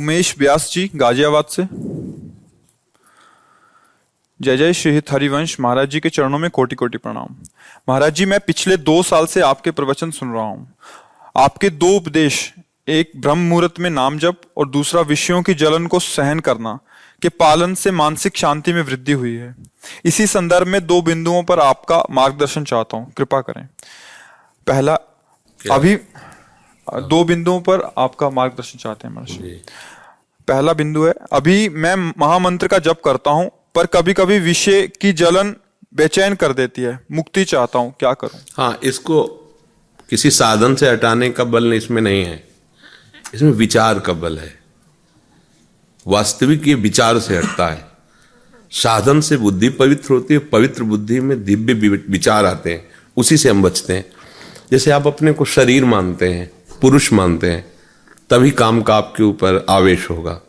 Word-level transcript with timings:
उमेश 0.00 0.34
व्यास 0.38 0.70
जी 0.72 0.90
गाजियाबाद 0.94 1.44
से। 1.46 1.62
जय 4.40 4.56
जय 4.56 4.72
श्री 4.72 5.00
हरिवंश 5.10 5.58
महाराज 5.60 5.88
जी 5.90 6.00
के 6.00 6.10
चरणों 6.10 6.38
में 6.38 6.50
कोटि 6.50 6.76
कोटि 6.76 6.98
प्रणाम। 6.98 7.34
महाराज 7.88 8.14
जी 8.14 8.24
मैं 8.26 8.38
पिछले 8.40 8.76
दो 8.78 9.02
साल 9.02 9.26
से 9.26 9.40
आपके 9.42 9.70
प्रवचन 9.70 10.10
सुन 10.10 10.32
रहा 10.32 10.44
हूँ। 10.44 10.74
आपके 11.36 11.70
दो 11.70 11.88
उपदेश 11.96 12.52
एक 12.88 13.12
ब्रह्म 13.16 13.48
मुहूर्त 13.48 13.80
में 13.80 13.90
नाम 13.90 14.18
जप 14.18 14.40
और 14.56 14.68
दूसरा 14.68 15.00
विषयों 15.02 15.42
की 15.42 15.54
जलन 15.54 15.86
को 15.86 15.98
सहन 16.00 16.40
करना 16.40 16.78
के 17.22 17.28
पालन 17.30 17.74
से 17.74 17.90
मानसिक 17.92 18.36
शांति 18.36 18.72
में 18.72 18.82
वृद्धि 18.82 19.12
हुई 19.12 19.34
है। 19.34 19.54
इसी 20.04 20.26
संदर्भ 20.26 20.66
में 20.66 20.86
दो 20.86 21.00
बिंदुओं 21.02 21.42
पर 21.42 21.60
आपका 21.60 22.02
मार्गदर्शन 22.10 22.64
चाहता 22.64 22.96
हूँ। 22.96 23.12
कृपा 23.12 23.40
करें। 23.40 23.66
पहला 24.66 24.94
अभी 25.60 25.94
दो 26.86 27.22
बिंदुओं 27.24 27.60
पर 27.60 27.92
आपका 27.98 28.30
मार्गदर्शन 28.30 28.78
चाहते 28.78 29.08
हैं 29.08 29.14
महर्षि 29.14 29.62
पहला 30.48 30.72
बिंदु 30.72 31.04
है 31.04 31.12
अभी 31.32 31.68
मैं 31.68 31.94
महामंत्र 32.18 32.66
का 32.66 32.78
जप 32.78 33.00
करता 33.04 33.30
हूँ 33.30 33.50
पर 33.74 33.86
कभी 33.86 34.12
कभी 34.12 34.38
विषय 34.38 34.86
की 35.00 35.12
जलन 35.12 35.54
बेचैन 35.94 36.34
कर 36.34 36.52
देती 36.52 36.82
है 36.82 36.98
मुक्ति 37.12 37.44
चाहता 37.44 37.78
हूँ 37.78 37.94
क्या 37.98 38.12
करूँ? 38.14 38.40
हाँ 38.56 38.78
इसको 38.82 39.22
किसी 40.10 40.30
साधन 40.30 40.74
से 40.74 40.90
हटाने 40.90 41.30
का 41.30 41.44
बल 41.44 41.72
इसमें 41.72 42.02
नहीं 42.02 42.24
है। 42.24 42.42
इसमें 43.34 43.50
विचार 43.52 43.98
का 43.98 44.12
बल 44.12 44.38
है। 44.38 44.52
वास्तविक 46.06 46.66
ये 46.68 46.74
विचार 46.74 47.18
से 47.18 47.36
हटता 47.38 47.68
है। 47.68 47.88
साधन 48.72 49.20
से 49.20 49.36
बुद्धि 49.36 49.68
पवित्र 49.68 50.14
होती 50.14 50.34
है 50.34 50.40
पवित्र 50.40 50.82
बुद्धि 50.82 51.20
में 51.20 51.44
दिव्य 51.44 51.74
विचार 52.08 52.46
आते 52.46 52.72
हैं 52.72 52.88
उसी 53.16 53.36
से 53.36 53.50
हम 53.50 53.62
बचते 53.62 53.96
हैं। 53.96 54.04
जैसे 54.70 54.90
आप 54.90 55.06
अपने 55.06 55.32
को 55.32 55.44
शरीर 55.44 55.84
मानते 55.84 56.32
हैं 56.34 56.50
पुरुष 56.82 57.12
मानते 57.12 57.50
हैं, 57.50 57.72
तभी 58.30 58.50
काम 58.50 58.82
का 58.82 58.94
आपके 58.94 59.22
ऊपर 59.22 59.66
आवेश 59.68 60.10
होगा। 60.10 60.40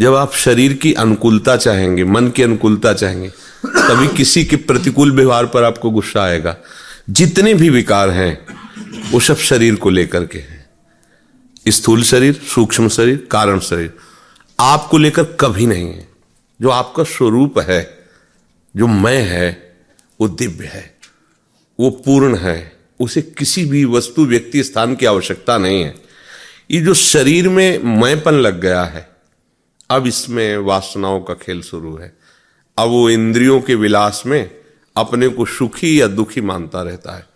जब 0.00 0.14
आप 0.14 0.32
शरीर 0.32 0.72
की 0.72 0.92
अनुकूलता 0.92 1.56
चाहेंगे, 1.56 2.04
मन 2.04 2.28
की 2.28 2.42
अनुकूलता 2.42 2.92
चाहेंगे, 2.92 3.28
तभी 3.66 4.16
किसी 4.16 4.44
के 4.44 4.56
प्रतिकूल 4.56 5.12
व्यवहार 5.12 5.46
पर 5.46 5.62
आपको 5.62 5.90
गुस्सा 5.90 6.22
आएगा। 6.22 6.56
जितने 7.10 7.54
भी 7.54 7.70
विकार 7.70 8.10
हैं, 8.10 8.46
वो 9.10 9.20
सब 9.20 9.36
शरीर 9.36 9.74
को 9.74 9.90
लेकर 9.90 10.26
के 10.26 10.38
हैं। 10.38 10.70
स्थूल 11.68 12.02
शरीर, 12.02 12.34
सूक्ष्म 12.34 12.88
शरीर, 12.88 13.28
कारण 13.30 13.60
शरीर, 13.60 13.94
आपको 14.60 14.98
लेकर 14.98 15.24
कभी 15.24 15.66
नहीं 15.66 15.86
है। 15.86 16.08
जो 16.62 16.68
आपका 16.68 17.02
स्वरूप 17.02 17.58
है, 17.58 17.98
जो 18.76 18.86
मैं 18.86 19.22
है, 19.22 19.76
वो 20.20 20.28
दिव्य 20.28 20.66
है, 20.66 20.96
वो 21.80 21.90
पूर्ण 21.90 22.36
है। 22.36 22.81
उसे 23.02 23.22
किसी 23.22 23.64
भी 23.64 23.84
वस्तु, 23.84 24.24
व्यक्ति, 24.24 24.62
स्थान 24.62 24.94
की 24.94 25.06
आवश्यकता 25.06 25.58
नहीं 25.58 25.82
है। 25.82 25.94
ये 26.70 26.80
जो 26.80 26.94
शरीर 26.94 27.48
में 27.48 27.82
मैंपन 28.00 28.34
लग 28.34 28.60
गया 28.60 28.82
है, 28.84 29.08
अब 29.90 30.06
इसमें 30.06 30.56
वासनाओं 30.58 31.20
का 31.20 31.34
खेल 31.34 31.62
शुरू 31.62 31.96
है। 31.96 32.16
अब 32.78 32.88
वो 32.88 33.08
इंद्रियों 33.10 33.60
के 33.60 33.74
विलास 33.74 34.22
में 34.26 34.50
अपने 34.96 35.28
को 35.28 35.44
सुखी 35.44 36.00
या 36.00 36.06
दुखी 36.06 36.40
मानता 36.40 36.82
रहता 36.82 37.16
है। 37.16 37.26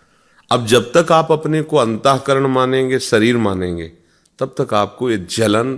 अब 0.50 0.66
जब 0.66 0.92
तक 0.96 1.12
आप 1.12 1.32
अपने 1.32 1.62
को 1.62 1.76
अंतकरण 1.76 2.46
मानेंगे, 2.46 2.98
शरीर 2.98 3.36
मानेंगे, 3.36 3.92
तब 4.38 4.54
तक 4.60 4.74
आपको 4.74 5.10
ये 5.10 5.18
जलन 5.30 5.74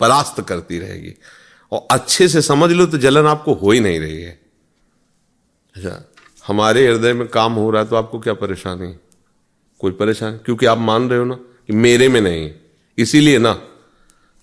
परास्त 0.00 0.40
करती 0.40 0.78
रहेगी। 0.78 1.14
और 1.72 1.86
अच्छे 1.90 2.28
से 2.28 2.42
समझ 2.42 2.70
लो 2.72 2.86
तो 2.86 2.98
जलन 2.98 3.26
आपको 3.26 3.54
हो 3.54 3.70
ही 3.70 3.80
नहीं 3.80 4.00
रही 4.00 4.22
है। 4.22 4.40
अच्छा 5.76 6.12
हमारे 6.46 6.86
हृदय 6.86 7.12
में 7.12 7.28
काम 7.28 7.52
हो 7.52 7.70
रहा 7.70 7.82
है 7.82 7.88
तो 7.88 7.96
आपको 7.96 8.18
क्या 8.18 8.34
परेशानी? 8.34 8.94
कोई 9.80 9.92
परेशान? 9.92 10.32
क्योंकि 10.36 10.66
आप 10.66 10.78
मान 10.78 11.10
रहे 11.10 11.18
हो 11.18 11.24
ना 11.24 11.34
कि 11.34 11.72
मेरे 11.72 12.08
में 12.08 12.20
नहीं 12.20 12.50
इसीलिए 12.98 13.38
ना, 13.38 13.60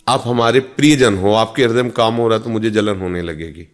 आप 0.08 0.24
हमारे 0.26 0.60
प्रियजन 0.60 1.18
हो, 1.18 1.34
आपके 1.34 1.64
हृदय 1.64 1.84
में 1.84 1.92
काम 1.92 2.16
हो 2.16 2.28
रहा 2.28 2.40
तो 2.40 2.50
मुझे 2.50 2.70
जलन 2.70 3.00
होने 3.00 3.22
लगेगी। 3.22 3.68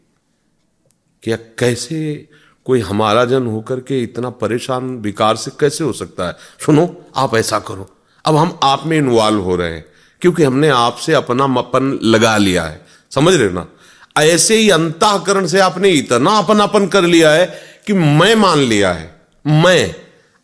क्या 1.23 1.35
कैसे 1.35 2.29
कोई 2.65 2.79
हमारा 2.79 3.25
जन 3.25 3.45
होकर 3.45 3.79
के 3.79 4.03
इतना 4.03 4.29
परेशान, 4.29 4.97
विकार 4.97 5.35
से 5.35 5.51
कैसे 5.59 5.83
हो 5.83 5.93
सकता 5.93 6.27
है? 6.27 6.35
सुनो, 6.65 7.05
आप 7.15 7.35
ऐसा 7.35 7.59
करो। 7.59 7.89
अब 8.25 8.35
हम 8.35 8.59
आप 8.63 8.83
में 8.85 8.97
इन्वॉल्व 8.97 9.39
हो 9.39 9.55
रहे 9.55 9.73
हैं, 9.73 9.85
क्योंकि 10.21 10.43
हमने 10.43 10.69
आपसे 10.69 11.13
अपना 11.13 11.47
मपन 11.47 11.99
लगा 12.03 12.37
लिया 12.37 12.63
है। 12.63 12.85
समझ 13.11 13.33
रहे 13.33 13.47
हो 13.47 13.53
ना? 13.53 13.67
ऐसे 14.17 14.55
ही 14.55 14.69
अंताकरण 14.69 15.45
से 15.45 15.59
आपने 15.59 15.89
इतना 15.89 16.31
अपनापन 16.31 16.87
कर 16.87 17.01
लिया 17.01 17.31
है 17.31 17.45
कि 17.87 17.93
मैं 17.93 18.35
मान 18.35 18.57
लिया 18.57 18.93
है। 18.93 19.21
मैं 19.47 20.02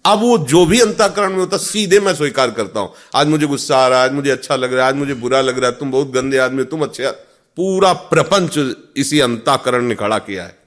अब 0.10 0.20
वो 0.20 0.38
जो 0.38 0.66
भी 0.66 0.80
अंताकरण 0.82 1.30
में 1.30 1.38
होता 1.38 1.58
सीधे 1.58 2.00
मैं 2.00 2.14
स्वीकार 2.16 2.52
करता 2.52 2.80
हूँ। 2.80 2.94
आज 3.16 3.28
मुझे 3.28 3.46
गुस्सा 3.46 3.78
आ 3.78 3.88
रहा 3.88 4.00
है, 4.00 4.06
आज 4.06 4.14
मुझे 4.14 4.30
अच्छा 4.32 4.56
लग 4.56 4.74
रहा 4.74 4.86
है, 4.86 4.94
आज 4.94 4.98
मुझे 4.98 5.14
बुरा 5.14 5.42
लग 5.42 5.60
रहा 5.60 5.70
है, 5.70 5.78
तुम 5.78 5.92
बहुत 5.92 6.12
गंदे 6.12 6.38
आदमी 6.38 6.64
तुम 6.64 6.84
अच्छे 6.84 7.12
पूरा 7.58 7.94
प्रपंच 7.94 8.58
इसी 8.98 9.20
अंताकरण 9.20 9.84
ने 9.84 9.96
खड़ा 9.96 10.20
किया 10.20 10.44
है। 10.44 10.58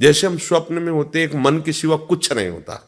जैसे 0.00 0.26
हम 0.26 0.38
स्वप्न 0.38 0.74
में 0.74 0.92
होते 0.92 1.22
एक 1.22 1.34
मन 1.34 1.60
के 1.60 1.72
सिवा 1.72 1.96
कुछ 1.96 2.32
नहीं 2.32 2.48
होता। 2.48 2.86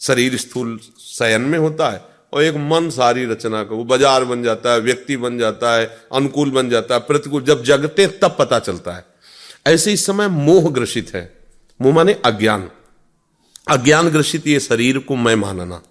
शरीर 0.00 0.36
स्थूल 0.36 0.78
शयन 1.00 1.40
में 1.40 1.58
होता 1.58 1.90
है 1.90 2.02
और 2.32 2.42
एक 2.42 2.54
मन 2.54 2.90
सारी 2.90 3.24
रचना 3.26 3.62
का, 3.64 3.74
वो 3.74 3.84
बाज़ार 3.84 4.24
बन 4.24 4.42
जाता 4.42 4.72
है, 4.72 4.80
व्यक्ति 4.80 5.16
बन 5.16 5.38
जाता 5.38 5.74
है, 5.76 5.86
अनुकूल 6.14 6.50
बन 6.50 6.70
जाता 6.70 6.94
है, 6.94 7.00
प्रतिकूल, 7.00 7.42
जब 7.42 7.62
जगते 7.64 8.06
तब 8.06 8.36
पता 8.38 8.58
चलता 8.58 8.92
है। 8.92 9.04
ऐसे 9.66 9.92
इस 9.92 10.06
समय 10.06 10.28
मोह 10.28 10.70
ग्रसित 10.70 11.14
है। 11.14 11.32
मोह 11.80 11.94
माने 11.94 12.12
अज्ञान। 12.24 12.70
अज्ञान 13.66 14.08
ग्रसित 14.08 14.46
ये 14.46 14.60
शरीर 14.60 14.98
को 14.98 15.16
मैं 15.16 15.34
मानना, 15.36 15.82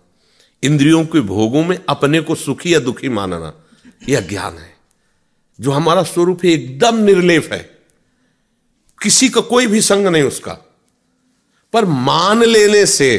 इंद्रियों 0.64 1.06
के 1.06 1.20
भोगों 1.20 1.64
में 1.64 1.78
अपने 1.90 2.22
को 2.22 2.36
सुखी 2.36 2.74
या 2.74 2.80
दुखी 2.80 3.10
मानना 3.10 3.54
यह 4.10 4.18
अज्ञान 4.18 4.58
है। 4.58 4.74
जो 5.60 5.72
हमारा 5.72 6.04
स्वरूप 6.04 6.44
है 6.46 6.52
एकदम 6.52 6.98
निर्लेप 6.98 7.52
है। 7.54 7.60
किसी 9.02 9.30
का 9.30 9.42
कोई 9.42 9.68
भी 9.68 9.82
संग 9.82 10.08
नहीं 10.08 10.24
उसका। 10.24 10.54
पर 11.74 11.86
मान 11.86 12.44
लेने 12.44 12.86
से 12.86 13.10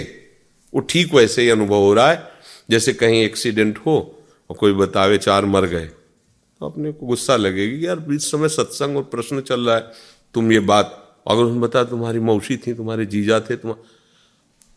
वो 0.75 0.81
ठीक 0.81 1.15
वैसे 1.15 1.43
ही 1.43 1.51
अनुभव 1.51 1.75
हो 1.75 1.95
रहा 1.95 2.11
है। 2.11 2.29
जैसे 2.71 2.93
कहीं 2.93 3.23
एक्सीडेंट 3.23 3.79
हो 3.79 4.25
और 4.51 4.57
कोई 4.57 4.73
बतावे 4.73 5.19
चार 5.19 5.45
मर 5.45 5.67
गए 5.67 5.85
तो 5.85 6.67
अपने 6.67 6.93
को 6.93 7.07
गुस्सा 7.07 7.37
लगेगी 7.37 7.87
यार 7.87 8.05
इस 8.13 8.31
समय 8.31 8.49
सत्संग 8.49 8.97
और 8.97 9.03
प्रश्न 9.03 9.41
चल 9.41 9.67
रहा 9.67 9.77
है, 9.77 9.91
तुम 10.35 10.53
ये 10.53 10.61
बात, 10.61 11.23
अगर 11.29 11.43
उसने 11.43 11.61
बताया 11.61 11.85
तुम्हारी 11.85 12.19
मौसी 12.19 12.57
थी, 12.57 12.75
तुम्हारे 12.75 13.07
जीजा 13.07 13.41
थे 13.41 13.57
तुम 13.57 13.75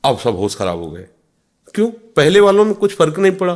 अब 0.03 0.19
सब 0.19 0.35
होश 0.35 0.55
खराब 0.55 0.77
हो 0.77 0.91
गए। 0.91 1.05
क्यों? 1.75 1.91
पहले 1.91 2.39
वालों 2.39 2.65
में 2.65 2.73
कुछ 2.73 2.95
फ़र्क 2.95 3.19
नहीं 3.19 3.31
पड़ा। 3.31 3.55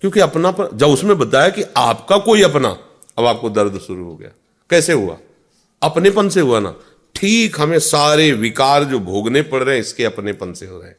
क्योंकि 0.00 0.20
अपना 0.20 0.50
पर 0.50 0.70
जब 0.74 0.86
उसमें 0.86 1.18
बताया 1.18 1.48
कि 1.48 1.62
आपका 1.76 2.18
कोई 2.18 2.42
अपना, 2.42 2.78
अब 3.18 3.26
आपको 3.26 3.50
दर्द 3.50 3.78
शुरू 3.78 4.04
हो 4.04 4.16
गया। 4.16 4.28
कैसे 4.70 4.92
हुआ? 4.92 5.18
अपनेपन 5.82 6.28
से 6.28 6.40
हुआ 6.40 6.60
ना। 6.60 6.76
ठीक, 7.14 7.60
हमें 7.60 7.78
सारे 7.78 8.32
विकार 8.32 8.84
जो 8.84 8.98
भोगने 8.98 9.42
पड़ 9.42 9.62
रहे 9.62 9.74
हैं, 9.74 9.82
इसके 9.82 10.04
अपनेपन 10.04 10.52
से 10.52 10.66
हो 10.66 10.78
रहे 10.78 10.88
हैं। 10.88 10.96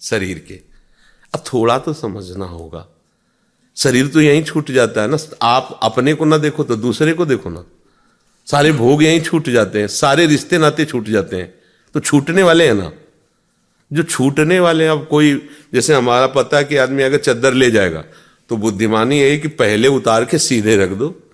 शरीर 0.00 0.38
के। 0.38 0.54
अब 1.34 1.44
थोड़ा 1.54 1.78
तो 1.78 1.92
समझना 1.92 2.44
होगा। 2.44 2.88
शरीर 3.76 4.08
तो 4.08 4.20
यहीं 4.20 4.44
छूट 4.44 4.70
जाता 4.70 5.02
है 5.02 5.08
ना। 5.08 5.16
आप 5.42 5.80
अपने 5.82 6.14
को 6.14 6.24
ना 6.24 6.38
देखो 6.38 6.64
तो 6.64 6.76
दूसरे 6.76 7.12
को 7.12 7.26
देखो 7.26 7.50
ना। 7.50 7.64
सारे 8.46 8.72
भोग 8.72 9.02
यहीं 9.02 9.20
छूट 9.20 9.48
जाते 9.48 9.80
हैं। 9.80 9.88
सारे 9.88 10.26
रिश्ते 10.26 10.58
नाते 10.58 10.84
छूट 10.84 11.04
जाते 11.04 11.36
हैं। 11.36 11.54
तो 11.94 12.00
छूटने 12.00 12.42
वाले 12.42 12.66
हैं 12.66 12.74
ना। 12.74 12.92
जो 13.92 14.02
छूटने 14.02 14.60
वाले 14.60 14.84
हैं, 14.84 14.90
अब 14.90 15.06
कोई, 15.06 15.48
जैसे 15.74 15.94
हमारा 15.94 16.26
पता 16.26 16.56
है 16.56 16.64
कि 16.64 16.76
आदमी 16.76 17.02
अगर 17.02 17.18
चद्दर 17.18 17.54
ले 17.54 17.70
जाएगा 17.70 18.04
तो 18.48 18.56
बुद्धिमानी 18.56 19.20
यही 19.20 19.38
कि 19.38 19.48
पहले 19.48 19.88
उतार 19.88 20.24
के 20.24 20.38
सीधे 20.38 20.76
रख 20.76 20.90
दो, 20.90 21.30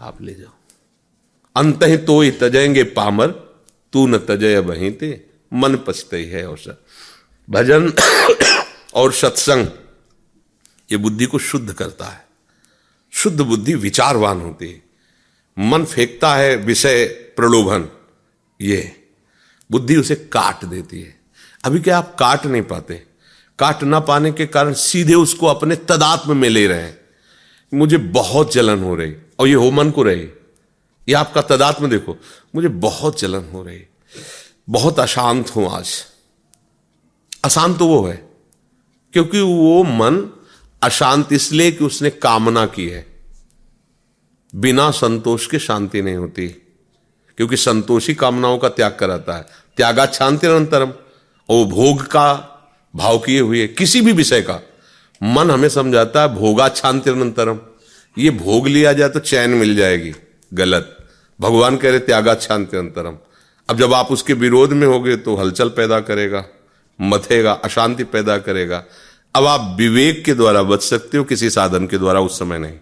आप 0.00 0.22
ले 0.22 0.34
जाओ। 0.34 0.52
अंत 1.56 1.82
ही 1.82 1.96
तो 1.96 2.20
ही 2.20 2.30
तजेंगे 2.30 2.82
पामर, 2.82 3.26
तू 3.92 4.06
न 4.06 4.18
तजय 4.18 4.58
वहीं 4.58 4.92
ते, 4.92 5.26
मन 5.52 5.76
पछते 5.76 6.24
है 6.24 6.48
और 6.48 6.84
भजन 7.50 7.92
और 8.94 9.12
सत्संग, 9.12 9.66
ये 10.92 10.96
बुद्धि 10.96 11.26
को 11.26 11.38
शुद्ध 11.38 11.72
करता 11.72 12.04
है। 12.04 12.26
शुद्ध 13.10 13.40
बुद्धि 13.40 13.74
विचारवान 13.74 14.40
होती 14.40 14.68
है। 14.68 14.82
मन 15.58 15.84
फेंकता 15.84 16.34
है 16.34 16.56
विषय 16.56 17.04
प्रलोभन, 17.06 17.88
ये। 18.60 18.96
बुद्धि 19.70 19.96
उसे 19.96 20.14
काट 20.14 20.64
देती 20.64 21.02
है। 21.02 21.25
अभी 21.64 21.80
क्या 21.80 21.98
आप 21.98 22.16
काट 22.18 22.46
नहीं 22.46 22.62
पाते? 22.62 22.94
काट 23.58 23.82
ना 23.82 24.00
पाने 24.00 24.32
के 24.32 24.46
कारण 24.46 24.72
सीधे 24.72 25.14
उसको 25.14 25.46
अपने 25.46 25.76
तदात्म 25.76 26.36
में 26.36 26.48
ले 26.48 26.66
रहे। 26.66 26.82
हैं 26.82 27.00
मुझे 27.74 27.98
बहुत 27.98 28.52
जलन 28.52 28.82
हो 28.82 28.94
रही। 28.94 29.14
और 29.38 29.48
ये 29.48 29.54
हो 29.54 29.70
मन 29.70 29.90
को 29.90 30.02
रही। 30.02 30.20
ये 31.08 31.12
आपका 31.12 31.42
तदात्म 31.42 31.90
देखो, 31.90 32.16
मुझे 32.54 32.68
बहुत 32.68 33.20
जलन 33.20 33.44
हो 33.52 33.62
रही। 33.62 33.82
बहुत 34.70 35.00
अशांत 35.00 35.50
हूँ 35.50 35.70
आज। 35.70 36.04
अशांत 37.44 37.78
तो 37.78 37.86
वो 37.86 38.06
है, 38.06 38.16
क्योंकि 39.12 39.40
वो 39.40 39.82
मन 39.84 40.30
अशांत 40.82 41.32
इसलिए 41.32 41.72
कि 41.72 41.84
उसने 41.84 42.10
कामना 42.10 42.66
की 42.66 42.88
है। 42.88 43.06
बिना 44.54 44.90
संतोष 44.90 45.46
के 45.46 45.58
शांति 45.58 46.02
नहीं 46.02 46.16
होती, 46.16 46.48
क्योंकि 47.36 47.56
संतोषी 47.56 48.14
कामनाओं 48.14 48.58
का 48.58 48.68
त्याग 48.68 48.96
कराता 49.00 49.36
है। 49.36 49.46
त्यागा 49.76 50.06
शांति 50.06 50.46
निरंतरम। 50.46 50.88
और 50.88 51.05
भोग 51.64 52.02
का 52.06 52.32
भाव 52.94 53.18
किए 53.18 53.40
हुए 53.40 53.66
किसी 53.68 54.00
भी 54.00 54.12
विषय 54.12 54.40
का। 54.40 54.60
मन 55.22 55.50
हमें 55.50 55.68
समझाता 55.68 56.22
है 56.22 56.34
भोगा 56.34 56.68
शांति 56.68 57.10
निरंतरम 57.10 57.58
ये 58.16 58.30
भोग 58.30 58.66
लिया 58.68 58.92
जाए 58.92 59.08
तो 59.08 59.20
चैन 59.20 59.50
मिल 59.50 59.76
जाएगी, 59.76 60.12
गलत। 60.54 60.96
भगवान 61.40 61.76
कह 61.76 61.90
रहे 61.90 61.98
त्यागा 61.98 62.32
अंतरम 62.32 63.16
अब 63.68 63.78
जब 63.78 63.94
आप 63.94 64.06
उसके 64.06 64.32
विरोध 64.32 64.72
में 64.72 64.86
होगे 64.86 65.16
तो 65.16 65.36
हलचल 65.36 65.68
पैदा 65.68 66.00
करेगा, 66.00 66.44
मथेगा, 67.00 67.52
अशांति 67.52 68.04
पैदा 68.04 68.38
करेगा। 68.38 68.84
अब 69.34 69.46
आप 69.46 69.76
विवेक 69.78 70.24
के 70.24 70.34
द्वारा 70.34 70.62
बच 70.62 70.82
सकते 70.82 71.18
हो, 71.18 71.24
किसी 71.24 71.50
साधन 71.50 71.86
के 71.86 71.98
द्वारा 71.98 72.20
उस 72.20 72.38
समय 72.38 72.58
नहीं। 72.58 72.78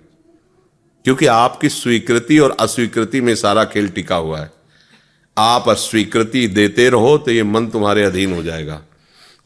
क्योंकि 1.05 1.27
आपकी 1.27 1.69
स्वीकृति 1.69 2.39
और 2.39 2.57
अस्वीकृति 2.61 3.21
में 3.21 3.35
सारा 3.35 3.65
खेल 3.65 3.89
टिका 3.89 4.17
हुआ 4.17 4.41
है। 4.41 4.51
आप 5.37 5.69
अस्वीकृति 5.69 6.47
देते 6.49 6.89
रहो 6.91 7.17
तो 7.19 7.31
ये 7.31 7.43
मन 7.43 7.67
तुम्हारे 7.67 8.05
अधीन 8.05 8.33
हो 8.33 8.43
जाएगा। 8.43 8.83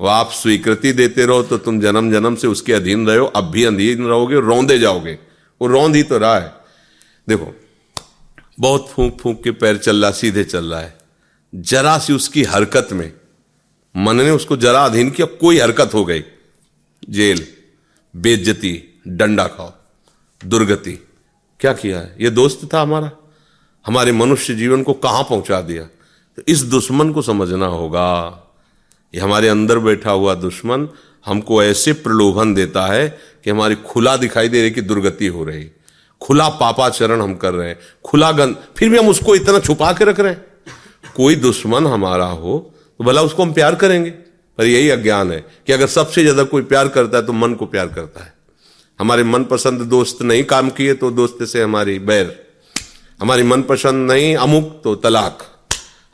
वो 0.00 0.06
आप 0.06 0.30
स्वीकृति 0.32 0.92
देते 0.92 1.26
रहो 1.26 1.42
तो 1.42 1.58
तुम 1.58 1.80
जन्म 1.80 2.12
जन्म 2.12 2.34
से 2.34 2.46
उसके 2.46 2.72
अधीन 2.72 3.06
रहो 3.06 3.26
अब 3.26 3.44
भी 3.44 3.64
अधीन 3.64 4.06
रहोगे, 4.06 4.36
रौंदे 4.36 4.78
जाओगे। 4.78 5.18
वो 5.60 5.66
रौंद 5.66 5.96
ही 5.96 6.02
तो 6.02 6.18
रहा 6.18 6.38
है। 6.38 6.52
देखो, 7.28 7.54
बहुत 8.60 8.88
फूंक 8.88 9.18
फूंक 9.20 9.42
के 9.44 9.50
पैर 9.50 9.76
चल 9.76 10.02
रहा, 10.02 10.10
सीधे 10.10 10.44
चल 10.44 10.64
रहा 10.64 10.80
है। 10.80 10.96
जरा 11.52 11.98
सी 11.98 12.12
उसकी 12.12 12.42
हरकत 12.42 12.88
में, 12.92 13.12
मन 13.94 14.16
ने 14.16 14.30
उसको 14.30 14.56
जरा 14.56 14.84
अधीन 14.84 15.10
किया, 15.10 15.26
कोई 15.40 15.58
हरकत 15.58 15.94
हो 15.94 16.04
गई। 16.04 16.24
जेल 17.10 17.46
बेज्जती 18.14 19.02
डंडा 19.08 19.46
खाओ, 19.46 19.72
दुर्गति। 20.40 20.92
क्या 21.60 21.72
किया 21.72 21.98
है? 21.98 22.16
ये 22.20 22.30
दोस्त 22.30 22.68
था 22.74 22.80
हमारा? 22.82 23.10
हमारे 23.88 24.12
मनुष्य 24.12 24.54
जीवन 24.54 24.82
को 24.82 24.92
कहाँ 24.94 25.22
पहुँचा 25.22 25.60
दिया? 25.62 25.82
तो 26.38 26.42
इस 26.48 26.62
दुश्मन 26.64 27.12
को 27.12 27.22
समझना 27.22 27.66
होगा। 27.68 28.44
ये 29.14 29.20
हमारे 29.20 29.48
अंदर 29.48 29.78
बैठा 29.78 30.10
हुआ 30.10 30.34
दुश्मन 30.36 30.88
हमको 31.24 31.62
ऐसे 31.62 31.92
प्रलोभन 31.94 32.52
देता 32.54 32.86
है 32.86 33.08
कि 33.44 33.50
हमारी 33.50 33.74
खुला 33.84 34.16
दिखाई 34.16 34.48
दे 34.48 34.60
रही 34.62 34.70
कि 34.70 34.80
दुर्गति 34.82 35.26
हो 35.26 35.44
रही। 35.44 35.66
खुला 36.20 36.48
पापाचरण 36.50 37.20
हम 37.20 37.34
कर 37.34 37.52
रहे 37.54 37.68
हैं। 37.68 37.78
खुला 38.04 38.30
गंद 38.32 38.56
फिर 38.76 38.88
भी 38.90 38.98
हम 38.98 39.08
उसको 39.08 39.34
इतना 39.34 39.58
छुपा 39.60 39.92
के 39.92 40.04
रख 40.04 40.20
रहे 40.20 40.32
हैं। 40.32 40.44
कोई 41.16 41.36
दुश्मन 41.36 41.86
हमारा 41.86 42.26
हो 42.26 42.58
तो 43.00 43.04
भला 43.04 43.22
उसको 43.22 43.42
हम 43.42 43.52
प्यार 43.52 43.74
करेंगे? 43.74 44.10
पर 44.10 44.66
यही 44.66 44.88
अज्ञान 44.90 45.30
है 45.32 45.38
कि 45.66 45.72
अगर 45.72 45.86
सबसे 45.88 46.22
ज़्यादा 46.22 46.42
कोई 46.44 46.62
प्यार 46.64 46.88
करता 46.88 47.18
है 47.18 47.26
तो 47.26 47.32
मन 47.32 47.54
को 47.54 47.66
प्यार 47.66 47.88
करता 47.88 48.24
है। 48.24 48.32
हमारे 48.98 49.24
मनपसंद 49.24 49.80
दोस्त 49.88 50.22
नहीं 50.22 50.44
काम 50.44 50.70
किए 50.70 50.94
तो 50.94 51.10
दोस्त 51.12 51.44
से 51.44 51.62
हमारी 51.62 51.98
बैर। 52.00 52.47
हमारी 53.20 53.42
मनपसंद 53.42 54.10
नहीं, 54.10 54.34
अमुक 54.36 54.80
तो 54.84 54.94
तलाक। 54.94 55.38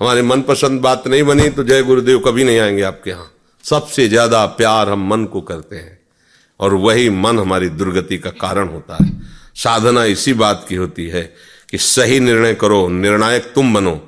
हमारे 0.01 0.23
मनपसंद 0.23 0.81
बात 0.81 1.07
नहीं 1.09 1.23
बनी 1.23 1.49
तो 1.49 1.65
जय 1.65 1.83
गुरुदेव 1.83 2.19
कभी 2.19 2.45
नहीं 2.45 2.59
आएँगे 2.59 2.83
आपके 2.83 3.11
यहाँ। 3.11 3.31
सबसे 3.65 4.09
ज़्यादा 4.09 4.45
प्यार 4.47 4.89
हम 4.89 5.07
मन 5.09 5.25
को 5.25 5.41
करते 5.41 5.77
हैं 5.77 5.99
और 6.61 6.75
वही 6.75 7.11
मन 7.11 7.39
हमारी 7.39 7.69
दुर्गति 7.71 8.19
का 8.19 8.31
कारण 8.31 8.69
होता 8.69 8.97
है। 8.97 9.11
साधना 9.55 10.05
इसी 10.05 10.33
बात 10.35 10.65
की 10.69 10.75
होती 10.75 11.07
है 11.09 11.23
कि 11.71 11.79
सही 11.79 12.21
निर्णय 12.21 12.55
करो, 12.55 12.89
निर्णायक 12.89 13.53
तुम 13.55 13.75
बनो 13.75 14.01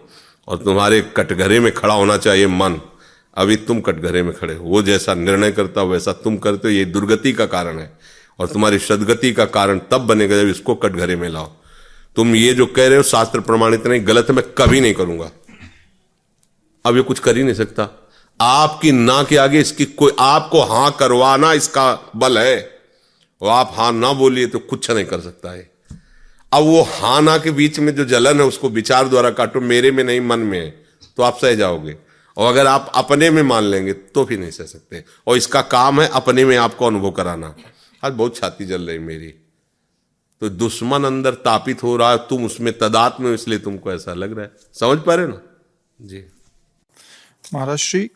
और 0.49 0.57
तुम्हारे 0.57 1.01
कटघरे 1.17 1.61
में 1.61 1.73
खड़ा 1.75 1.95
होना 1.95 2.17
चाहिए 2.17 2.47
मन। 2.47 2.81
अभी 3.37 3.57
तुम 3.59 3.81
कटघरे 3.81 4.23
में 4.23 4.33
खड़े 4.35 4.55
हो, 4.55 4.65
वो 4.65 4.83
जैसा 4.83 5.15
निर्णय 5.15 5.53
करता 5.53 5.81
हो 5.81 5.89
वैसा 5.89 6.13
तुम 6.15 6.37
करते 6.37 6.69
हो, 6.69 6.75
ये 6.75 6.85
दुर्गति 6.85 7.33
का 7.33 7.47
कारण 7.47 7.79
है। 7.79 7.91
और 8.39 8.47
तुम्हारी 8.47 8.79
सदगति 8.79 9.33
का 9.33 9.45
कारण 9.45 9.81
तब 9.91 10.07
बनेगा 10.07 10.37
जब 10.37 10.49
इसको 10.49 10.75
कटघरे 10.75 11.17
में 11.17 11.29
लाओ। 11.29 11.51
तुम 12.17 12.35
ये 12.35 12.55
जो 12.55 12.67
कह 12.67 12.87
रहे 12.87 12.97
हो 12.97 13.03
शास्त्र 13.03 13.41
प्रमाणित 13.41 13.87
नहीं 13.87 14.07
गलत 14.07 14.27
है, 14.31 14.37
मैं 14.37 14.45
कभी 14.59 14.81
नहीं 14.81 14.95
करूँगा। 14.95 15.31
अब 16.87 16.97
ये 16.97 17.03
कुछ 17.03 17.19
कर 17.19 17.37
ही 17.37 17.43
नहीं 17.43 17.55
सकता। 17.55 18.11
आपकी 18.41 18.93
ना 18.93 19.23
के 19.23 19.37
आगे 19.37 19.61
इसकी 19.61 19.85
कोई, 19.85 20.13
आपको 20.19 20.61
हाँ 20.61 20.97
करवाना 21.01 21.53
इसका 21.53 22.13
बल 22.17 22.39
है। 22.39 22.79
और 23.43 23.49
आप 23.49 23.73
हाँ 23.75 23.93
ना 23.93 24.13
बोलिए 24.13 24.47
तो 24.47 24.59
कुछ 24.59 24.91
नहीं 24.91 25.05
कर 25.05 25.21
सकता 25.21 25.51
है। 25.51 25.71
अब 26.53 26.63
वो 26.63 26.83
हाँ 26.83 27.23
ना 27.23 27.39
के 27.39 27.51
बीच 27.51 27.79
में 27.79 27.95
जो 27.95 28.05
जलन 28.05 28.41
है, 28.41 28.47
उसको 28.47 28.69
विचार 28.69 29.09
द्वारा 29.09 29.31
काटो, 29.31 29.61
मेरे 29.61 29.91
में 29.91 30.05
नहीं, 30.05 30.21
मन 30.21 30.39
में 30.39 30.61
है। 30.61 30.71
तो 31.17 31.23
आप 31.23 31.39
सह 31.39 31.55
जाओगे। 31.55 31.97
और 32.37 32.53
अगर 32.53 32.67
आप 32.67 32.93
अपने 32.95 33.31
में 33.31 33.43
मान 33.43 33.65
लेंगे 33.65 33.93
तो 33.93 34.25
भी 34.25 34.37
नहीं 34.37 34.51
सह 34.51 34.65
सकते। 34.65 35.05
और 35.27 35.37
इसका 35.37 35.61
काम 35.61 36.01
है 36.01 36.09
अपने 36.09 36.45
में 36.45 36.57
आपको 36.57 36.87
अनुभव 36.87 37.11
कराना। 37.11 37.55
आज 38.05 38.13
बहुत 38.13 38.37
छाती 38.37 38.65
जल 38.65 38.83
रही 38.83 38.99
मेरी। 38.99 39.35
तो 40.43 40.49
दुश्मन 40.49 41.05
अंदर 41.05 41.35
तापित 41.45 41.83
हो 41.83 41.97
रहा 41.97 42.11
है 42.11 42.17
तुम 42.29 42.45
उसमें 42.45 42.73
तदात 42.79 43.17
में 43.21 43.33
इसलिए 43.35 43.59
तुमको 43.59 43.93
ऐसा 43.93 44.15
लग 44.15 44.37
रहा 44.37 44.45
है। 44.45 44.51
समझ 44.75 44.99
पा 44.99 45.15
रहे 45.15 45.27
ना? 45.27 45.41
जी। 45.99 46.25
महाराज 47.55 47.79
श्री 47.79 48.11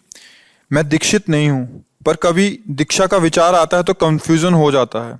मैं 0.71 0.89
दीक्षित 0.89 1.29
नहीं 1.29 1.49
हूँ 1.49 1.85
पर 2.07 2.17
कभी 2.17 2.49
दीक्षा 2.71 3.07
का 3.07 3.17
विचार 3.17 3.55
आता 3.55 3.77
है 3.77 3.83
तो 3.83 3.95
कंफ्यूजन 3.95 4.55
हो 4.55 4.71
जाता 4.73 5.07
है। 5.09 5.19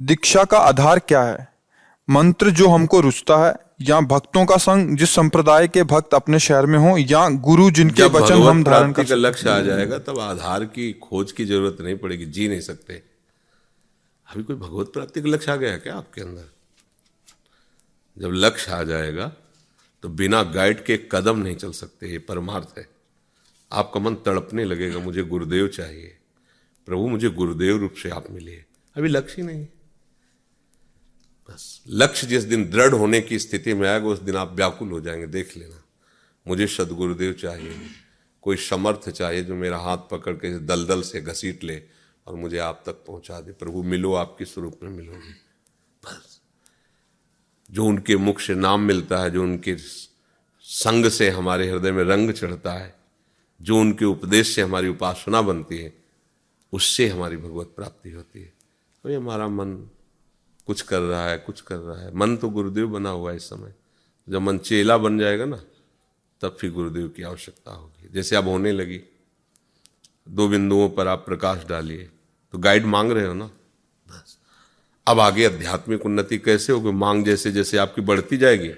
दीक्षा 0.00 0.44
का 0.44 0.58
आधार 0.58 0.98
क्या 0.98 1.22
है? 1.22 1.48
मंत्र 2.08 2.50
जो 2.50 2.68
हमको 2.68 3.00
रुचता 3.00 3.36
है 3.46 3.54
या 3.82 4.00
भक्तों 4.02 4.44
का 4.46 4.56
संग 4.56 4.96
जिस 4.98 5.10
संप्रदाय 5.10 5.68
के 5.68 5.82
भक्त 5.84 6.14
अपने 6.14 6.38
शहर 6.38 6.66
में 6.66 6.78
हो 6.78 6.96
या 6.98 7.28
गुरु 7.44 7.70
जिनके 7.70 8.04
वचन 8.10 8.42
हम 8.42 8.62
धारण 8.64 8.92
कर 8.92 9.16
लक्ष्य 9.16 9.50
आ 9.50 9.60
जाएगा 9.60 9.98
तब 9.98 10.18
आधार 10.20 10.64
की 10.64 10.92
खोज 11.02 11.32
की 11.32 11.44
ज़रूरत 11.44 11.76
नहीं 11.80 11.96
पड़ेगी 11.96 12.26
जी 12.26 12.48
नहीं 12.48 12.60
सकते। 12.60 13.02
अभी 14.28 14.42
कोई 14.42 14.56
भगवत 14.56 14.86
प्राप्ति 14.92 15.22
का 15.22 15.28
लक्ष्य 15.28 15.52
आ 15.52 15.56
गया 15.56 15.78
क्या 15.78 15.96
आपके 15.96 16.20
अंदर? 16.20 16.44
जब 18.18 18.30
लक्ष्य 18.32 18.72
आ 18.72 18.82
जाएगा 18.82 19.32
तो 20.02 20.08
बिना 20.08 20.42
गाइड 20.42 20.84
के 20.84 20.96
कदम 21.12 21.38
नहीं 21.38 21.56
चल 21.56 21.72
सकते, 21.72 22.08
ये 22.08 22.18
परमार्थ 22.18 22.78
है। 22.78 22.88
आपका 23.72 24.00
मन 24.00 24.14
तड़पने 24.14 24.64
लगेगा, 24.64 24.98
मुझे 24.98 25.22
गुरुदेव 25.22 25.68
चाहिए। 25.68 26.16
प्रभु, 26.86 27.08
मुझे 27.08 27.28
गुरुदेव 27.30 27.76
रूप 27.76 27.94
से 27.94 28.10
आप 28.10 28.30
मिलिए। 28.30 28.64
अभी 28.96 29.08
लक्ष्य 29.08 29.34
ही 29.38 29.42
नहीं। 29.42 29.66
बस, 31.50 31.82
लक्ष्य 31.88 32.26
जिस 32.26 32.44
दिन 32.44 32.70
दृढ़ 32.70 32.94
होने 32.94 33.20
की 33.20 33.38
स्थिति 33.38 33.74
में 33.74 33.88
आएगा, 33.88 34.06
उस 34.06 34.18
दिन 34.18 34.36
आप 34.36 34.52
व्याकुल 34.52 34.90
हो 34.90 35.00
जाएँगे, 35.00 35.26
देख 35.26 35.56
लेना। 35.56 35.82
मुझे 36.48 36.66
सदगुरुदेव 36.66 37.32
चाहिए, 37.32 37.76
कोई 38.42 38.56
समर्थ 38.56 39.10
चाहिए 39.10 39.42
जो 39.42 39.54
मेरा 39.54 39.78
हाथ 39.78 39.98
पकड़ 40.10 40.32
के 40.32 40.58
दलदल 40.58 41.02
से 41.02 41.20
घसीट 41.20 41.64
ले। 41.64 41.82
और 42.26 42.34
मुझे 42.34 42.58
आप 42.58 42.82
तक 42.86 42.92
पहुँचा 42.92 43.40
दे। 43.40 43.52
प्रभु, 43.52 43.82
मिलो, 43.82 44.14
आपके 44.14 44.44
स्वरूप 44.44 44.80
में 44.82 44.90
मिलोगे 44.90 45.32
बस। 46.04 46.40
जो 47.70 47.84
उनके 47.84 48.16
मुख 48.16 48.40
से 48.40 48.54
नाम 48.54 48.80
मिलता 48.80 49.18
है, 49.18 49.30
जो 49.30 49.42
उनके 49.42 49.76
संग 50.60 51.06
से 51.08 51.30
हमारे 51.30 51.70
हृदय 51.70 51.92
में 51.92 52.04
रंग 52.04 52.30
चढ़ता 52.30 52.72
है, 52.72 52.94
जो 53.62 53.78
उनके 53.78 54.04
उपदेश 54.04 54.54
से 54.54 54.62
हमारी 54.62 54.88
उपासना 54.88 55.42
बनती 55.42 55.78
है, 55.78 55.94
उससे 56.72 57.08
हमारी 57.08 57.36
भगवत 57.36 57.72
प्राप्ति 57.76 58.10
होती 58.10 58.40
है। 58.40 58.52
ये 59.06 59.14
हमारा 59.14 59.48
मन 59.48 59.90
कुछ 60.66 60.82
कर 60.82 61.00
रहा 61.00 61.28
है, 61.28 61.38
कुछ 61.38 61.60
कर 61.60 61.76
रहा 61.76 62.00
है। 62.00 62.14
मन 62.14 62.36
तो 62.36 62.48
गुरुदेव 62.48 62.88
बना 62.88 63.10
हुआ 63.10 63.30
है 63.30 63.36
इस 63.36 63.44
समय। 63.44 63.74
जब 64.28 64.40
मन 64.40 64.58
चेला 64.58 64.98
बन 64.98 65.18
जाएगा 65.18 65.44
ना, 65.44 65.64
तब 66.40 66.56
फिर 66.60 66.72
गुरुदेव 66.72 67.08
की 67.08 67.22
आवश्यकता 67.22 67.70
होगी। 67.70 68.08
जैसे 68.08 68.36
अब 68.36 68.48
होने 68.48 68.72
लगी, 68.72 69.02
दो 70.28 70.48
बिंदुओं 70.48 70.90
पर 70.90 71.06
आप 71.06 71.26
प्रकाश 71.26 71.64
डालिए। 71.64 72.10
तो 72.52 72.58
गाइड 72.58 72.84
मांग 72.84 73.12
रहे 73.12 73.26
हो 73.26 73.34
ना? 73.34 73.44
बस। 74.08 74.38
अब 75.06 75.20
आगे 75.20 75.44
आध्यात्मिक 75.46 76.06
उन्नति 76.06 76.38
कैसे 76.38 76.72
होगी? 76.72 76.90
मांग 76.90 77.24
जैसे 77.24 77.52
जैसे 77.52 77.78
आपकी 77.78 78.02
बढ़ती 78.02 78.36
जाएगी, 78.36 78.70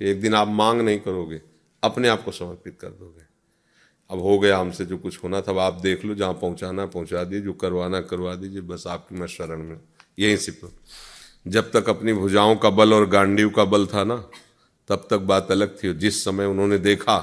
एक 0.00 0.20
दिन 0.20 0.34
आप 0.34 0.48
मांग 0.48 0.80
नहीं 0.80 0.98
करोगे, 1.00 1.40
अपने 1.82 2.08
आप 2.08 2.24
को 2.24 2.32
समर्पित 2.32 2.78
कर 2.80 2.88
दोगे। 2.88 3.24
अब 4.10 4.20
हो 4.20 4.38
गया 4.38 4.58
हमसे 4.58 4.84
जो 4.84 4.98
कुछ 4.98 5.24
होना 5.24 5.40
था 5.40 5.62
आप 5.62 5.74
देख 5.74 6.04
लो 6.04 6.14
जहाँ 6.14 6.32
पहुंचाना 6.32 6.86
पहुँचा 6.86 7.24
दीजिए, 7.24 7.44
जो 7.44 7.52
करवाना 7.52 8.00
करवा 8.00 8.34
दीजिए, 8.34 8.60
बस 8.60 8.86
आपकी 8.86 9.14
मैं 9.14 9.26
शरण 9.26 9.62
में 9.62 9.80
यहीं 10.18 10.36
से 10.36 10.60
जब 11.46 11.70
तक 11.70 11.88
अपनी 11.88 12.12
भुजाओं 12.12 12.56
का 12.56 12.70
बल 12.70 12.94
और 12.94 13.08
गांडीव 13.08 13.50
का 13.50 13.64
बल 13.64 13.86
था 13.86 14.04
ना, 14.04 14.16
तब 14.88 15.06
तक 15.10 15.18
बात 15.18 15.50
अलग 15.50 15.76
थी। 15.84 15.92
जिस 15.94 16.24
समय 16.24 16.44
उन्होंने 16.44 16.78
देखा 16.78 17.18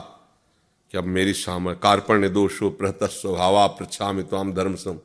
कि 0.91 0.97
अब 0.97 1.03
मेरी 1.03 1.33
शाम 1.33 1.73
कार्पण्य 1.73 2.29
दोषो 2.29 2.69
प्रहत 2.69 3.03
स्वभावा 3.03 3.67
प्रच्छा 3.67 4.21
तो 4.21 4.51
धर्म 4.51 4.75
सम 4.75 4.99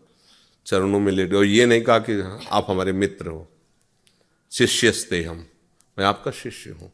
चरणों 0.69 1.01
में 1.01 1.13
लेटे 1.13 1.37
और 1.37 1.45
ये 1.45 1.67
नहीं 1.67 1.83
कहा 1.83 1.99
कि 1.99 2.41
आप 2.51 2.67
हमारे 2.71 2.93
मित्र 2.93 3.27
हो। 3.27 3.49
शिष्यस्ते 4.53 5.23
हम। 5.23 5.47
मैं 5.99 6.05
आपका 6.05 6.31
शिष्य 6.31 6.71
हूँ। 6.71 6.93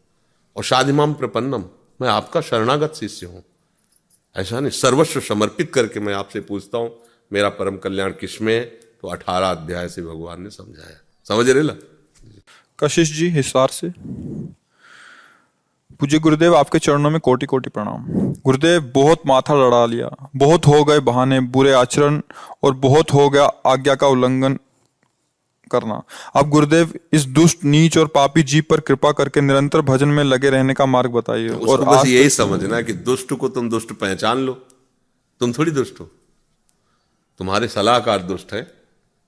और 0.56 0.64
शादिमाम 0.64 1.14
प्रपन्नम। 1.14 1.64
मैं 2.00 2.08
आपका 2.08 2.40
शरणागत 2.40 2.94
शिष्य 2.94 3.26
हूँ। 3.26 3.44
ऐसा 4.36 4.60
नहीं, 4.60 4.70
सर्वस्व 4.70 5.20
समर्पित 5.20 5.74
करके 5.74 6.00
मैं 6.00 6.14
आपसे 6.14 6.40
पूछता 6.40 6.78
हूँ, 6.78 7.02
मेरा 7.32 7.48
परम 7.48 7.76
कल्याण 7.76 8.10
किसमें 8.12 8.54
है? 8.54 8.64
तो 8.64 9.08
अठारह 9.08 9.50
अध्याय 9.50 9.88
से 9.88 10.02
भगवान 10.02 10.42
ने 10.42 10.50
समझाया। 10.50 11.00
समझ 11.28 11.50
रहे 11.50 11.62
ला 11.62 11.74
कशिश 12.80 13.12
जी, 13.12 13.28
हिसार 13.28 13.68
से। 13.68 13.88
पूज्य 16.00 16.18
गुरुदेव 16.18 16.56
आपके 16.56 16.78
चरणों 16.78 17.10
में 17.10 17.20
कोटि 17.20 17.46
कोटि 17.46 17.70
प्रणाम। 17.70 18.06
गुरुदेव 18.44 18.92
बहुत 18.94 19.20
माथा 19.26 19.54
लड़ा 19.54 19.86
लिया। 19.86 20.30
बहुत 20.36 20.66
हो 20.66 20.84
गए 20.84 20.98
बहाने 20.98 21.40
बुरे 21.40 21.72
आचरण 21.72 22.20
और 22.62 22.74
बहुत 22.74 23.12
हो 23.12 23.30
गया 23.30 23.44
आज्ञा 23.44 23.94
का 23.94 24.06
उल्लंघन 24.06 24.58
करना। 25.70 26.02
अब 26.36 26.48
गुरुदेव 26.48 26.92
इस 27.12 27.24
दुष्ट 27.24 27.64
नीच 27.64 27.98
और 27.98 28.06
पापी 28.06 28.42
जीव 28.42 28.64
पर 28.70 28.80
कृपा 28.80 29.12
करके 29.12 29.40
निरंतर 29.40 29.80
भजन 29.80 30.08
में 30.08 30.24
लगे 30.24 30.50
रहने 30.50 30.74
का 30.74 30.86
मार्ग 30.86 31.10
बताइए। 31.10 31.48
तो 31.48 31.72
और 31.72 31.84
बस 31.84 32.06
यही 32.06 32.30
समझना 32.30 32.80
कि 32.82 32.92
दुष्ट 32.92 33.32
को 33.32 33.48
तुम 33.48 33.70
दुष्ट 33.70 33.92
पहचान 33.92 34.38
लो। 34.38 34.52
तुम 35.40 35.52
थोड़ी 35.52 35.70
दुष्ट 35.70 36.00
हो। 36.00 36.10
तुम्हारे 37.38 37.68
सलाहकार 37.68 38.22
दुष्ट 38.22 38.52
है 38.52 38.74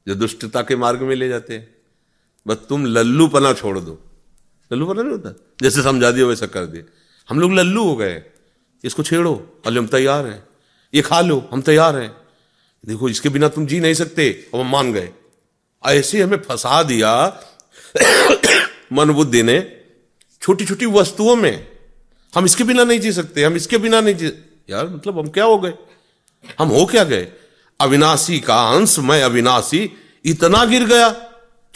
जो 0.08 0.14
दुष्टता 0.14 0.62
के 0.62 0.76
मार्ग 0.76 1.02
में 1.02 1.16
ले 1.16 1.28
जाते 1.28 1.54
हैं। 1.54 1.68
बस 2.46 2.56
तुम 2.68 2.86
लल्लू 2.86 3.28
पना 3.28 3.52
छोड़ 3.52 3.78
दो। 3.78 3.98
लल्लू 4.72 4.86
पना 4.86 5.02
नहीं 5.02 5.12
होता 5.12 5.36
जैसे 5.62 5.82
समझा 5.82 6.10
दिया 6.10 6.26
वैसा 6.26 6.46
कर 6.46 6.66
दिए। 6.66 6.84
हम 7.28 7.40
लोग 7.40 7.52
लल्लू 7.52 7.84
हो 7.84 7.96
गए। 7.96 8.22
इसको 8.84 9.02
छेड़ो। 9.02 9.62
अल्ले, 9.66 9.80
हम 9.80 9.86
तैयार 9.86 10.26
हैं। 10.26 10.46
ये 10.94 11.02
खा 11.02 11.20
लो, 11.20 11.48
हम 11.52 11.62
तैयार 11.62 11.96
हैं। 11.96 12.16
देखो, 12.86 13.08
इसके 13.08 13.28
बिना 13.28 13.48
तुम 13.48 13.66
जी 13.66 13.80
नहीं 13.80 13.94
सकते। 13.94 14.50
हम 14.54 14.70
मान 14.70 14.92
गए। 14.92 15.10
ऐसे 15.86 16.22
हमें 16.22 16.36
फंसा 16.36 16.82
दिया 16.82 17.40
मन 18.92 19.10
बुद्धि 19.10 19.42
ने 19.42 19.80
छोटी 20.42 20.64
छोटी 20.64 20.86
वस्तुओं 20.86 21.36
में। 21.36 21.68
हम 22.34 22.44
इसके 22.44 22.64
बिना 22.64 22.84
नहीं 22.84 23.00
जी 23.00 23.12
सकते। 23.12 23.44
हम 23.44 23.56
इसके 23.56 23.78
बिना 23.78 24.00
नहीं 24.00 24.14
जी 24.14 24.32
यार 24.70 24.88
मतलब 24.88 25.18
हम 25.18 25.28
क्या 25.28 25.44
हो 25.44 25.58
गए? 25.58 25.74
हम 26.58 26.68
हो 26.68 26.86
क्या 26.86 27.04
गए? 27.04 27.32
अविनाशी 27.80 28.40
का 28.40 28.68
अंश 28.68 28.98
मैं 28.98 29.22
अविनाशी 29.22 29.90
इतना 30.24 30.64
गिर 30.64 30.84
गया। 30.84 31.25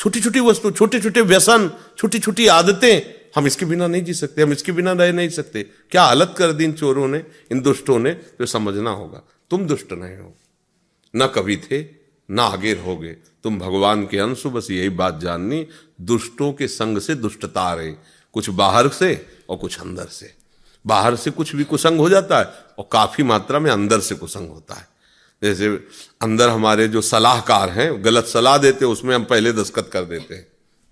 छोटी 0.01 0.21
छोटी 0.21 0.41
वस्तु 0.41 0.71
छोटे 0.71 1.01
छोटे 1.01 1.21
व्यसन 1.21 1.71
छोटी 1.99 2.19
छोटी 2.19 2.47
आदतें, 2.47 3.01
हम 3.37 3.47
इसके 3.47 3.67
बिना 3.67 3.87
नहीं 3.87 4.05
जी 4.05 4.15
सकते, 4.15 4.43
हम 4.43 4.53
इसके 4.53 4.73
बिना 4.73 4.93
रह 4.93 5.13
नहीं 5.13 5.29
सकते। 5.29 5.63
क्या 5.63 6.03
हालत 6.03 6.35
कर 6.39 6.53
दी 6.53 6.65
इन 6.65 6.73
चोरों 6.73 7.09
ने, 7.09 7.25
इन 7.53 7.61
दुष्टों 7.61 7.99
ने 7.99 8.11
तो 8.11 8.47
समझना 8.47 8.91
होगा? 8.91 9.23
तुम 9.51 9.67
दुष्ट 9.67 9.93
नहीं 9.93 10.17
हो। 10.17 10.37
न 11.17 11.27
कभी 11.27 11.57
थे, 11.57 11.85
ना 12.31 12.43
आगे 12.43 12.75
रहोगे। 12.75 13.13
तुम 13.45 13.59
भगवान 13.59 14.07
के 14.07 14.19
अंश 14.19 14.47
बस 14.47 14.71
यही 14.71 14.89
बात 14.89 15.21
जाननी। 15.21 15.67
दुष्टों 16.01 16.53
के 16.53 16.69
संग 16.69 16.99
से 16.99 17.15
दुष्टता 17.15 17.75
रहे 17.75 17.93
कुछ 18.33 18.51
बाहर 18.51 18.89
से 18.89 19.27
और 19.49 19.57
कुछ 19.57 19.81
अंदर 19.81 20.05
से। 20.05 20.35
बाहर 20.87 21.17
से 21.17 21.31
कुछ 21.31 21.57
भी 21.57 21.65
कुसंग 21.65 21.99
हो 21.99 22.11
जाता 22.11 22.39
है 22.39 22.45
और 22.79 22.89
काफ़ी 22.93 23.25
मात्रा 23.25 23.59
में 23.59 23.71
अंदर 23.71 24.01
से 24.01 24.15
कुसंग 24.15 24.49
होता 24.49 24.75
है। 24.75 24.90
जैसे 25.43 25.69
अंदर 26.23 26.49
हमारे 26.49 26.87
जो 26.89 27.01
सलाहकार 27.03 27.71
हैं, 27.71 28.05
गलत 28.05 28.25
सलाह 28.27 28.57
देते 28.59 28.85
हैं, 28.85 28.93
उसमें 28.93 29.15
हम 29.15 29.25
पहले 29.25 29.53
दस्खत 29.53 29.89
कर 29.93 30.05
देते 30.05 30.35
हैं 30.35 30.47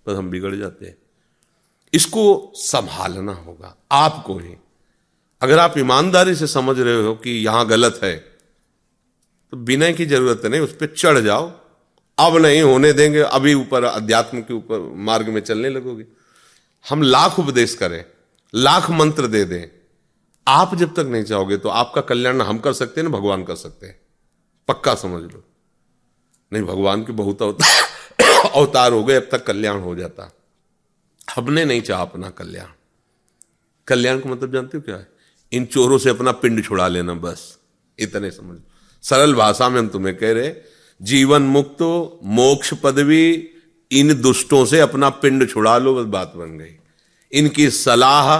बस 0.06 0.16
हम 0.16 0.30
बिगड़ 0.30 0.54
जाते 0.54 0.86
हैं। 0.86 0.96
इसको 1.92 2.52
संभालना 2.56 3.32
होगा, 3.34 3.76
आपको 3.92 4.38
ही। 4.38 4.54
अगर 5.40 5.58
आप 5.58 5.78
ईमानदारी 5.78 6.34
से 6.34 6.46
समझ 6.48 6.78
रहे 6.78 7.02
हो 7.02 7.14
कि 7.14 7.30
यहाँ 7.36 7.66
गलत 7.68 8.00
है 8.02 8.16
तो 9.52 9.56
विनय 9.58 9.92
की 9.92 10.06
ज़रूरत 10.06 10.44
नहीं, 10.44 10.60
उस 10.60 10.72
पर 10.72 10.86
चढ़ 10.88 11.18
जाओ। 11.20 11.50
अब 12.18 12.36
नहीं 12.36 12.62
होने 12.62 12.92
देंगे, 12.92 13.20
अभी 13.20 13.54
ऊपर, 13.54 13.84
अध्यात्म 13.84 14.40
के 14.40 14.54
ऊपर 14.54 14.80
मार्ग 15.02 15.28
में 15.28 15.40
चलने 15.42 15.68
लगोगे। 15.70 16.04
हम 16.84 17.02
लाख 17.02 17.38
उपदेश 17.38 17.74
करें, 17.74 18.04
लाख 18.54 18.90
मंत्र 18.90 19.26
दे 19.28 19.44
दें। 19.44 19.64
आप 20.46 20.74
जब 20.74 20.94
तक 20.94 21.06
नहीं 21.06 21.24
चाहोगे 21.24 21.56
तो 21.56 21.68
आपका 21.70 22.00
कल्याण 22.02 22.40
हम 22.42 22.58
कर 22.58 22.72
सकते 22.72 23.00
हैं, 23.00 23.08
ना 23.08 23.16
भगवान 23.16 23.44
कर 23.44 23.56
सकते 23.56 23.86
हैं। 23.86 23.98
पक्का 24.68 24.94
समझ 24.94 25.32
लो। 25.32 25.44
नहीं, 26.52 26.62
भगवान 26.62 27.02
के 27.02 27.12
बहुत 27.12 27.42
अवतार 28.54 28.92
हो 28.92 29.04
गए, 29.04 29.14
अब 29.14 29.28
तक 29.32 29.46
कल्याण 29.46 29.80
हो 29.80 29.94
जाता। 29.94 30.32
हमने 31.36 31.64
नहीं 31.64 31.82
चाहा 31.82 32.02
अपना 32.02 32.30
कल्याण। 32.30 32.66
कल्याण 33.86 34.18
का 34.18 34.30
मतलब 34.30 34.52
जानते 34.52 34.76
हो 34.76 34.82
क्या 34.82 34.96
है? 34.96 35.08
इन 35.52 35.64
चोरों 35.64 35.98
से 35.98 36.10
अपना 36.10 36.32
पिंड 36.32 36.64
छुड़ा 36.64 36.88
लेना 36.88 37.14
बस। 37.14 37.58
इतने 37.98 38.30
समझ 38.30 38.58
सरल 39.02 39.34
भाषा 39.34 39.68
में 39.68 39.78
हम 39.78 39.88
तुम्हें 39.88 40.16
कह 40.16 40.32
रहे 40.32 40.54
जीवन 41.02 41.42
मुक्त, 41.42 41.82
मोक्ष 42.24 42.74
पदवी, 42.74 43.50
इन 43.92 44.20
दुष्टों 44.20 44.64
से 44.64 44.80
अपना 44.80 45.10
पिंड 45.10 45.50
छुड़ा 45.50 45.78
लो, 45.78 45.94
बस 45.94 46.06
बात 46.06 46.32
बन 46.36 46.58
गई। 46.58 46.76
इनकी 47.32 47.70
सलाह 47.70 48.38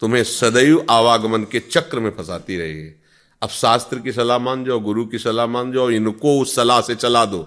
तुम्हें 0.00 0.24
सदैव 0.24 0.86
आवागमन 0.90 1.44
के 1.44 1.60
चक्र 1.60 2.00
में 2.00 2.10
फंसाती 2.10 2.56
रहेगी 2.56 3.00
अब 3.42 3.48
शास्त्र 3.50 3.98
की 3.98 4.12
सलाह 4.12 4.38
मान 4.38 4.64
जाओ, 4.64 4.78
गुरु 4.80 5.04
की 5.06 5.18
सलाह 5.18 5.46
मान 5.46 5.72
जाओ, 5.72 5.90
इनको 5.90 6.38
उस 6.40 6.54
सलाह 6.56 6.80
से 6.80 6.94
चला 6.96 7.24
दो, 7.24 7.46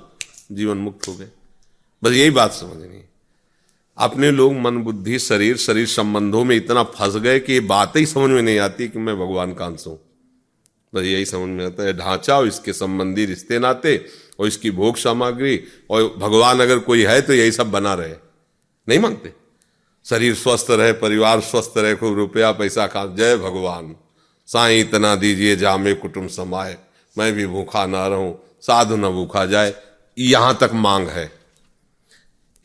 जीवन 0.51 0.77
मुक्त 0.77 1.07
हो 1.07 1.15
गए। 1.15 1.29
बस 2.03 2.12
यही 2.12 2.29
बात 2.31 2.51
समझनी 2.53 3.03
अपने 3.98 4.29
लोग 4.31 4.53
मन 4.53 4.77
बुद्धि, 4.77 5.17
शरीर 5.19 5.57
शरीर 5.57 5.88
संबंधों 5.88 6.43
में 6.43 6.55
इतना 6.55 6.83
फंस 6.83 7.15
गए 7.15 7.39
कि 7.39 7.53
ये 7.53 7.60
बात 7.62 7.98
ही 7.98 8.05
समझ 8.05 8.29
में 8.29 8.41
नहीं 8.41 8.60
आती 8.60 8.88
कि 8.88 9.00
मैं 9.00 9.15
भगवान 9.19 9.53
का 9.53 9.65
अंश 9.65 9.83
हूँ। 9.88 10.00
बस 10.93 11.03
यही 11.03 11.25
समझ 11.25 11.50
में 11.50 11.65
आता 11.65 11.83
है, 11.83 11.93
ढांचा 11.93 12.38
और 12.38 12.48
इसके 12.48 12.74
संबंधी 12.74 13.25
रिश्ते 13.25 13.60
नाते 13.60 13.98
और 14.39 14.48
इसकी 14.48 14.71
भोग 14.71 14.98
सामग्री 14.98 15.60
और 15.89 16.13
भगवान 16.17 16.60
अगर 16.60 16.79
कोई 16.79 17.03
है 17.03 17.21
तो 17.21 17.33
यही 17.33 17.51
सब 17.51 17.71
बना 17.71 17.93
रहे। 17.93 18.15
नहीं 18.88 19.00
मांगते 19.00 19.33
शरीर 20.05 20.36
स्वस्थ 20.36 20.71
रहे, 20.71 20.91
परिवार 20.93 21.41
स्वस्थ 21.41 21.77
रहे, 21.77 21.95
खूब 21.95 22.15
रुपया, 22.15 22.51
पैसा 22.51 22.88
खा, 22.88 23.05
जय 23.07 23.38
भगवान। 23.38 23.95
साई 24.53 24.79
इतना 24.79 25.15
दीजिए 25.15 25.55
जामे 25.55 25.93
कुटुंब 25.93 26.29
समाए 26.29 26.77
मैं 27.17 27.34
भी 27.34 27.48
भूखा 27.48 27.86
ना 27.86 28.08
रहूँ, 28.08 28.43
साधु 28.62 28.98
न 28.98 29.10
भूखा 29.10 29.46
जाए, 29.46 29.74
यहाँ 30.17 30.58
तक 30.62 30.70
मांग 30.74 31.08
है। 31.08 31.31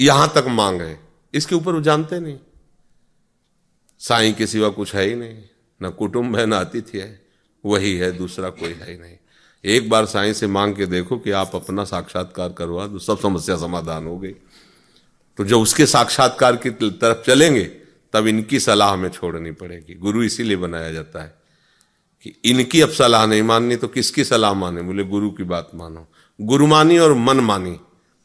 यहाँ 0.01 0.33
तक 0.35 0.45
मांग 0.49 0.81
है। 0.81 1.01
इसके 1.35 1.55
ऊपर 1.55 1.73
वो 1.73 1.81
जानते 1.81 2.21
नहीं। 2.21 2.39
साई 3.99 4.33
के 4.33 4.47
सिवा 4.47 4.69
कुछ 4.69 4.95
है 4.95 5.05
ही 5.05 5.15
नहीं। 5.15 5.43
ना 5.83 5.91
कुटुंब 5.91 6.37
है, 6.37 6.47
न 6.47 6.53
अतिथि 6.53 6.99
है। 6.99 7.27
वही 7.65 7.97
है, 7.97 8.13
दूसरा 8.13 8.51
कोई 8.51 8.73
है 8.73 8.93
ही 8.93 8.99
नहीं। 8.99 9.17
एक 9.65 9.91
बार 9.91 10.07
साई 10.07 10.33
से 10.33 10.47
मांग 10.47 10.75
के 10.75 10.87
देखो 10.87 11.19
कि 11.19 11.31
आप 11.31 11.51
अपना 11.55 11.85
साक्षात्कार 11.85 12.53
करवा 12.53 12.87
दो, 12.87 12.99
सब 12.99 13.21
समस्या 13.21 13.57
समाधान 13.57 14.07
हो 14.07 14.19
गई। 14.19 14.35
तो 15.37 15.45
जब 15.45 15.57
उसके 15.57 15.87
साक्षात्कार 15.87 16.57
की 16.57 16.71
तरफ़ 16.71 17.27
चलेंगे, 17.27 17.65
तब 18.13 18.27
इनकी 18.27 18.61
सलाह 18.61 18.93
हमें 18.93 19.09
छोड़नी 19.09 19.51
पड़ेगी। 19.51 19.95
गुरु 19.95 20.23
इसीलिए 20.23 20.57
बनाया 20.57 20.93
जाता 20.93 21.23
है। 21.23 21.46
कि 22.27 22.51
इनकी 22.51 22.81
अब 22.81 22.91
सलाह 22.91 23.27
नहीं 23.27 23.43
माननी 23.43 23.77
तो 23.77 23.89
किसकी 23.89 24.25
सलाह 24.25 24.53
माने? 24.53 24.83
बोले, 24.83 25.05
गुरु 25.05 25.31
की 25.31 25.43
बात 25.43 25.71
मानो। 25.75 26.09
गुरुमानी 26.41 26.99
और 26.99 27.15
मन 27.15 27.41
मानी 27.41 27.81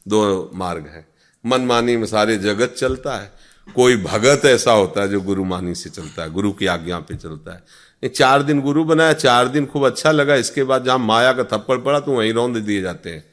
दो 0.08 0.52
मार्ग 0.56 0.82
है। 0.82 1.08
मन 1.46 1.62
मानी 1.62 1.98
में 1.98 2.06
सारे 2.06 2.38
जगत 2.38 2.76
चलता 2.78 3.16
है। 3.16 3.32
कोई 3.76 3.98
भगत 3.98 4.42
ऐसा 4.46 4.72
होता 4.72 5.02
है 5.02 5.10
जो 5.10 5.22
गुरुमानी 5.22 5.76
से 5.76 5.90
चलता 5.90 6.24
है, 6.24 6.32
गुरु 6.32 6.52
की 6.52 6.66
आज्ञा 6.66 7.00
पे 7.00 7.16
चलता 7.16 7.54
है। 7.54 8.10
चार 8.10 8.44
दिन 8.44 8.62
गुरु 8.62 8.84
बनाया, 8.84 9.14
चार 9.14 9.48
दिन 9.48 9.66
खूब 9.66 9.86
अच्छा 9.86 10.12
लगा। 10.12 10.36
इसके 10.36 10.64
बाद 10.64 10.86
जहाँ 10.86 11.00
माया 11.00 11.34
का 11.34 11.44
थप्पड़ 11.44 11.78
पड़ा 11.78 12.00
तो 12.00 12.12
वहीं 12.12 12.34
रौंद 12.34 12.58
दिए 12.58 12.82
जाते 12.82 13.10
हैं। 13.10 13.26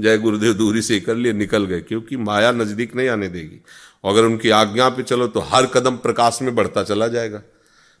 जय 0.00 0.18
गुरुदेव, 0.18 0.54
दूरी 0.54 0.82
से 0.82 1.00
कर 1.00 1.14
लिए, 1.14 1.32
निकल 1.32 1.64
गए, 1.64 1.80
क्योंकि 1.80 2.16
माया 2.16 2.52
नज़दीक 2.52 2.96
नहीं 2.96 3.08
आने 3.08 3.28
देगी। 3.28 3.64
अगर 4.04 4.24
उनकी 4.24 4.50
आज्ञा 4.50 4.88
पे 4.88 5.02
चलो 5.02 5.26
तो 5.26 5.40
हर 5.40 5.66
कदम 5.66 5.96
प्रकाश 5.96 6.38
में 6.42 6.54
बढ़ता 6.54 6.82
चला 6.82 7.08
जाएगा। 7.08 7.42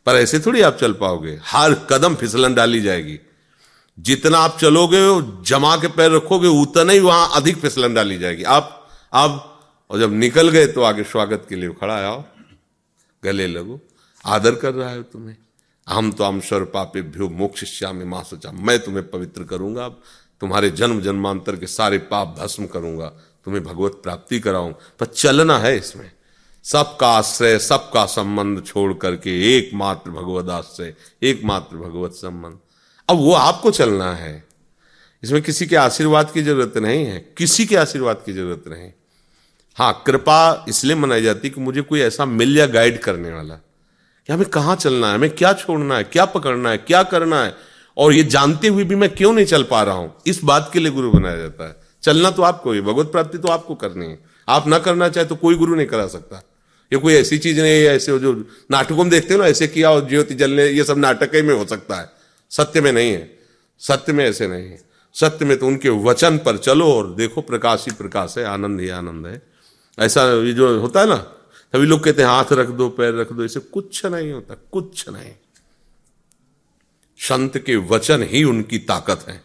पर 0.06 0.14
ऐसे 0.14 0.38
थोड़ी 0.38 0.60
आप 0.60 0.76
चल 0.80 0.92
पाओगे। 0.92 1.40
हर 1.42 1.74
कदम 1.74 2.14
फिसलन 2.14 2.54
डाली 2.54 2.80
जाएगी। 2.80 3.18
जितना 3.98 4.38
आप 4.38 4.58
चलोगे, 4.60 5.22
जमा 5.44 5.76
के 5.76 5.88
पैर 5.88 6.12
रखोगे, 6.12 6.48
उतना 6.48 6.92
ही 6.92 7.00
वहाँ 7.00 7.30
अधिक 7.34 7.56
फिसलन 7.56 7.94
डाली 7.94 8.18
जाएगी। 8.18 8.42
आप 8.42 8.88
अब 9.12 9.60
और 9.90 10.00
जब 10.00 10.12
निकल 10.12 10.48
गए 10.48 10.66
तो 10.66 10.82
आगे 10.82 11.02
स्वागत 11.02 11.46
के 11.48 11.54
लिए 11.54 11.70
खड़ा 11.70 11.94
आओ। 11.94 12.24
गले 13.24 13.46
लगो। 13.46 13.80
आदर 14.26 14.54
कर 14.54 14.74
रहा 14.74 14.90
है 14.90 15.02
तुम्हें। 15.02 15.36
हम 15.88 16.12
तो 16.12 16.24
हम 16.24 16.40
स्वर 16.40 16.64
पापे 16.64 17.02
भ्यो 17.02 17.28
मोक्ष 17.28 17.82
में 17.82 18.04
माँ 18.04 18.24
सोचा। 18.24 18.52
मैं 18.52 18.78
तुम्हें 18.78 19.10
पवित्र 19.10 19.44
करूँगा। 19.44 19.88
तुम्हारे 20.40 20.70
जन्म 20.70 21.00
जन्मांतर 21.00 21.56
के 21.56 21.66
सारे 21.66 21.98
पाप 21.98 22.36
भस्म 22.40 22.66
करूँगा। 22.66 23.06
तुम्हें 23.44 23.64
भगवत 23.64 23.92
प्राप्ति 23.92 24.40
कराऊं। 24.40 24.72
पर 24.72 25.06
चलना 25.06 25.58
है 25.58 25.78
इसमें। 25.78 26.10
सबका 26.64 27.08
आश्रय, 27.08 27.58
सबका 27.58 28.06
संबंध 28.06 28.64
छोड़ 28.66 28.94
करके 28.94 29.58
एकमात्र 29.58 30.10
भगवत 30.10 30.48
आश्रय, 30.48 30.94
एकमात्र 31.22 31.76
भगवत 31.76 32.12
संबंध। 32.12 32.58
अब 33.08 33.16
वो 33.16 33.32
आपको 33.32 33.70
चलना 33.70 34.14
है। 34.14 34.44
इसमें 35.22 35.42
किसी 35.42 35.66
के 35.66 35.76
आशीर्वाद 35.76 36.30
की 36.30 36.42
ज़रूरत 36.42 36.72
नहीं 36.76 37.06
है। 37.06 37.34
किसी 37.38 37.66
के 37.66 37.76
आशीर्वाद 37.76 38.22
की 38.26 38.32
ज़रूरत 38.32 38.64
नहीं। 38.68 38.90
हाँ 39.74 40.02
कृपा 40.06 40.64
इसलिए 40.68 40.96
मनाई 40.96 41.22
जाती 41.22 41.50
कि 41.50 41.60
मुझे 41.60 41.80
कोई 41.80 42.00
ऐसा 42.00 42.24
मिल 42.24 42.58
या 42.58 42.66
गाइड 42.66 42.98
करने 42.98 43.32
वाला। 43.32 43.54
कि 44.26 44.32
हमें 44.32 44.48
कहाँ 44.48 44.76
चलना 44.76 45.08
है? 45.08 45.14
हमें 45.14 45.30
क्या 45.30 45.52
छोड़ना 45.52 45.96
है? 45.96 46.04
क्या 46.04 46.24
पकड़ना 46.24 46.70
है? 46.70 46.78
क्या 46.78 47.02
करना 47.02 47.44
है? 47.44 47.54
और 47.96 48.12
ये 48.12 48.24
जानते 48.24 48.68
हुए 48.68 48.84
भी 48.84 48.94
मैं 48.94 49.10
क्यों 49.14 49.32
नहीं 49.32 49.46
चल 49.46 49.62
पा 49.62 49.82
रहा 49.82 49.94
हूँ? 49.94 50.14
इस 50.26 50.44
बात 50.44 50.70
के 50.72 50.78
लिए 50.78 50.90
गुरु 50.90 51.10
बनाया 51.10 51.36
जाता 51.36 51.68
है। 51.68 51.76
चलना 52.02 52.30
तो 52.30 52.42
आपको 52.42 52.72
ही। 52.72 52.80
भगवत 52.80 53.06
प्राप्ति 53.06 53.38
तो 53.38 53.48
आपको 53.48 53.74
करनी 53.74 54.06
है। 54.06 54.18
आप 54.48 54.66
ना 54.66 54.78
करना 54.78 55.08
चाहे 55.08 55.26
तो 55.26 55.36
कोई 55.36 55.54
गुरु 55.54 55.74
नहीं 55.74 55.86
करा 55.86 56.06
सकता। 56.06 56.42
ये 56.94 57.00
कोई 57.00 57.14
ऐसी 57.14 57.38
चीज़ 57.38 57.60
नहीं 57.60 57.72
है, 57.72 57.84
ऐसे 57.84 58.18
जो 58.18 58.48
नाटकों 58.70 58.96
में 58.96 59.08
देखते 59.08 59.34
हो 59.34 59.40
ना, 59.40 59.46
ऐसे 59.46 59.68
किया 59.68 59.90
और 59.90 60.08
ज्योति 60.08 60.34
जलने, 60.34 60.66
ये 60.66 60.84
सब 60.84 60.98
नाटक 60.98 61.34
ही 61.34 61.42
में 61.42 61.54
हो 61.54 61.66
सकता 61.66 61.96
है। 61.96 62.10
सत्य 62.50 62.80
में 62.80 62.92
नहीं 62.92 63.12
है। 63.12 63.38
सत्य 63.78 64.12
में 64.12 64.26
ऐसे 64.26 64.48
नहीं 64.48 64.66
है। 64.66 64.84
सत्य 65.14 65.44
में 65.44 65.58
तो 65.58 65.66
उनके 65.66 65.88
वचन 65.88 66.38
पर 66.38 66.56
चलो 66.56 66.92
और 66.92 67.14
देखो, 67.14 67.40
प्रकाश 67.40 67.84
ही 67.88 67.94
प्रकाश 67.94 68.34
है, 68.38 68.44
आनंद 68.44 68.80
ही 68.80 68.88
आनंद 68.88 69.26
है। 69.26 69.42
ऐसा 69.98 70.24
ये 70.44 70.52
जो 70.52 70.80
होता 70.80 71.00
है 71.00 71.08
ना 71.08 71.16
सभी 71.72 71.86
लोग 71.86 72.04
कहते 72.04 72.22
हैं, 72.22 72.28
हाथ 72.28 72.44
रख 72.52 72.68
दो, 72.68 72.88
पैर 72.88 73.14
रख 73.14 73.32
दो, 73.32 73.44
ऐसे 73.44 73.60
कुछ 73.60 74.06
नहीं 74.06 74.32
होता, 74.32 74.54
कुछ 74.72 75.08
नहीं। 75.08 75.32
संत 77.18 77.58
के 77.58 77.76
वचन 77.76 78.22
ही 78.22 78.44
उनकी 78.44 78.78
ताकत 78.78 79.24
है। 79.28 79.44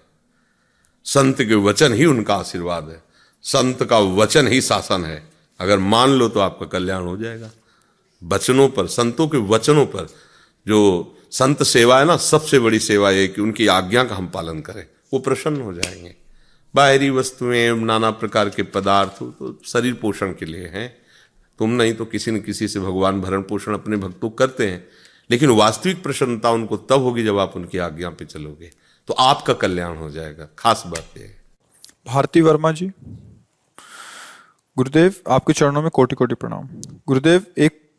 संत 1.06 1.38
के 1.38 1.56
वचन 1.56 1.94
ही 1.94 2.06
उनका 2.06 2.36
आशीर्वाद 2.36 2.90
है। 2.90 3.04
संत 3.44 3.84
का 3.84 4.00
वचन 4.00 4.48
ही 4.48 4.62
शासन 4.62 5.06
है। 5.06 5.29
अगर 5.60 5.80
मान 5.80 6.10
लो 6.10 6.30
तो 6.30 6.40
आपका 6.40 6.66
कल्याण 6.66 7.04
हो 7.04 7.18
जाएगा। 7.18 7.52
वचनों 8.24 8.70
पर, 8.70 8.88
संतों 8.88 9.28
के 9.28 9.38
वचनों 9.38 9.86
पर, 9.86 10.08
जो 10.68 11.16
संत 11.32 11.64
सेवा 11.64 12.00
है 12.00 12.06
ना, 12.06 12.18
सबसे 12.18 12.60
बड़ी 12.60 12.80
सेवा 12.80 13.10
है 13.10 13.28
कि 13.28 13.42
उनकी 13.42 13.68
आज्ञा 13.68 14.04
का 14.04 14.16
हम 14.16 14.28
पालन 14.28 14.60
करें। 14.60 14.88
वो 15.14 15.20
प्रसन्न 15.20 15.62
हो 15.62 15.74
जाएँगे। 15.74 16.16
बाहरी 16.76 17.10
वस्तुएँ, 17.10 17.72
नाना 17.72 18.12
प्रकार 18.12 18.50
के 18.50 18.64
पदार्थ 18.64 19.12
तो 19.12 19.60
शरीर 19.66 19.94
पोषण 19.94 20.32
के 20.32 20.46
लिए 20.46 20.68
हैं। 20.68 20.98
तुम 21.60 21.70
नहीं 21.70 21.94
तो 21.94 22.06
किसी 22.06 22.32
न 22.32 22.42
किसी 22.42 22.68
से 22.68 22.80
भगवान 22.80 23.22
भरण 23.22 23.42
पोषण 23.42 23.74
अपने 23.74 23.98
भक्तों 23.98 24.30
करते 24.30 24.68
हैं। 24.68 24.88
लेकिन 25.32 25.50
वास्तविक 25.50 26.04
प्रसन्नता 26.04 26.52
उनको 26.52 26.78
तब 26.78 27.02
होगी 27.02 27.24
जब 27.24 27.38
आप 27.38 27.56
उनकी 27.56 27.78
आज्ञा 27.78 28.10
पे 28.10 28.26
चलोगे। 28.26 28.72
तो 29.08 29.14
आपका 29.14 29.54
कल्याण 29.54 29.98
हो 29.98 30.12
जाएगा। 30.12 30.48
खास 30.60 30.84
बात 30.88 31.18
यह 31.18 31.36
भारती 32.08 32.42
वर्मा 32.42 32.72
जी? 32.72 32.92
गुरुदेव, 34.78 35.14
आपके 35.30 35.54
चरणों 35.54 35.82
में 35.82 35.92
कोटि 35.92 36.16
कोटि 36.16 36.36
प्रणाम। 36.36 36.70
गुरुदेव, 37.08 37.46
एक 37.58 37.90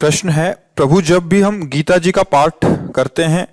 प्रश्न 0.00 0.28
है, 0.28 0.70
प्रभु, 0.76 1.02
जब 1.02 1.28
भी 1.28 1.40
हम 1.40 1.68
गीता 1.68 1.98
जी 1.98 2.12
का 2.12 2.22
पाठ 2.22 2.52
करते 2.94 3.24
हैं 3.24 3.48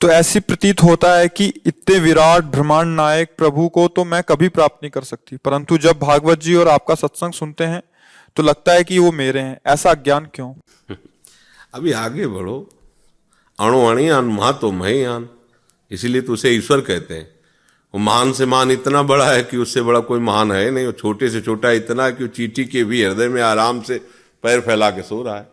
तो 0.00 0.08
ऐसी 0.08 0.40
प्रतीत 0.40 0.82
होता 0.82 1.14
है 1.14 1.28
कि 1.28 1.52
इतने 1.66 1.98
विराट, 1.98 2.44
ब्रह्मांड 2.44 2.96
नायक 2.96 3.34
प्रभु 3.38 3.68
को 3.68 3.88
तो 3.88 4.04
मैं 4.04 4.22
कभी 4.22 4.48
प्राप्त 4.48 4.76
नहीं 4.82 4.90
कर 4.90 5.02
सकती। 5.02 5.36
परंतु 5.36 5.78
जब 5.78 5.98
भागवत 5.98 6.40
जी 6.40 6.54
और 6.54 6.68
आपका 6.68 6.94
सत्संग 6.94 7.32
सुनते 7.32 7.64
हैं 7.64 7.82
तो 8.36 8.42
लगता 8.42 8.72
है 8.72 8.84
कि 8.84 8.98
वो 8.98 9.12
मेरे 9.12 9.40
हैं। 9.40 9.60
ऐसा 9.66 9.94
ज्ञान 9.94 10.28
क्यों? 10.34 10.54
अभी 11.74 11.92
आगे 11.92 12.26
बढ़ो। 12.26 12.68
अणु, 13.60 13.86
अणियान 13.86 14.24
महा 14.24 14.52
तो 14.52 14.72
महीयान। 14.72 15.28
इसीलिए 15.90 16.22
तो 16.22 16.32
उसे 16.32 16.50
ईश्वर 16.50 16.80
कहते 16.80 17.14
हैं। 17.14 17.39
वो 17.94 18.00
महान 18.00 18.32
से 18.32 18.46
महान 18.46 18.70
इतना 18.70 19.02
बड़ा 19.02 19.26
है 19.26 19.42
कि 19.42 19.56
उससे 19.56 19.82
बड़ा 19.82 20.00
कोई 20.00 20.20
महान 20.20 20.52
है 20.52 20.70
नहीं, 20.70 20.86
वो 20.86 20.92
छोटे 20.92 21.30
से 21.30 21.40
छोटा 21.40 21.70
इतना 21.70 22.04
है 22.04 22.12
कि 22.12 22.24
वो 22.24 22.28
चीटी 22.28 22.64
के 22.64 22.84
भी 22.84 23.04
हृदय 23.04 23.28
में 23.28 23.42
आराम 23.42 23.82
से 23.82 24.00
पैर 24.42 24.60
फैला 24.60 24.90
के 24.90 25.02
सो 25.02 25.22
रहा 25.22 25.36
है। 25.36 25.48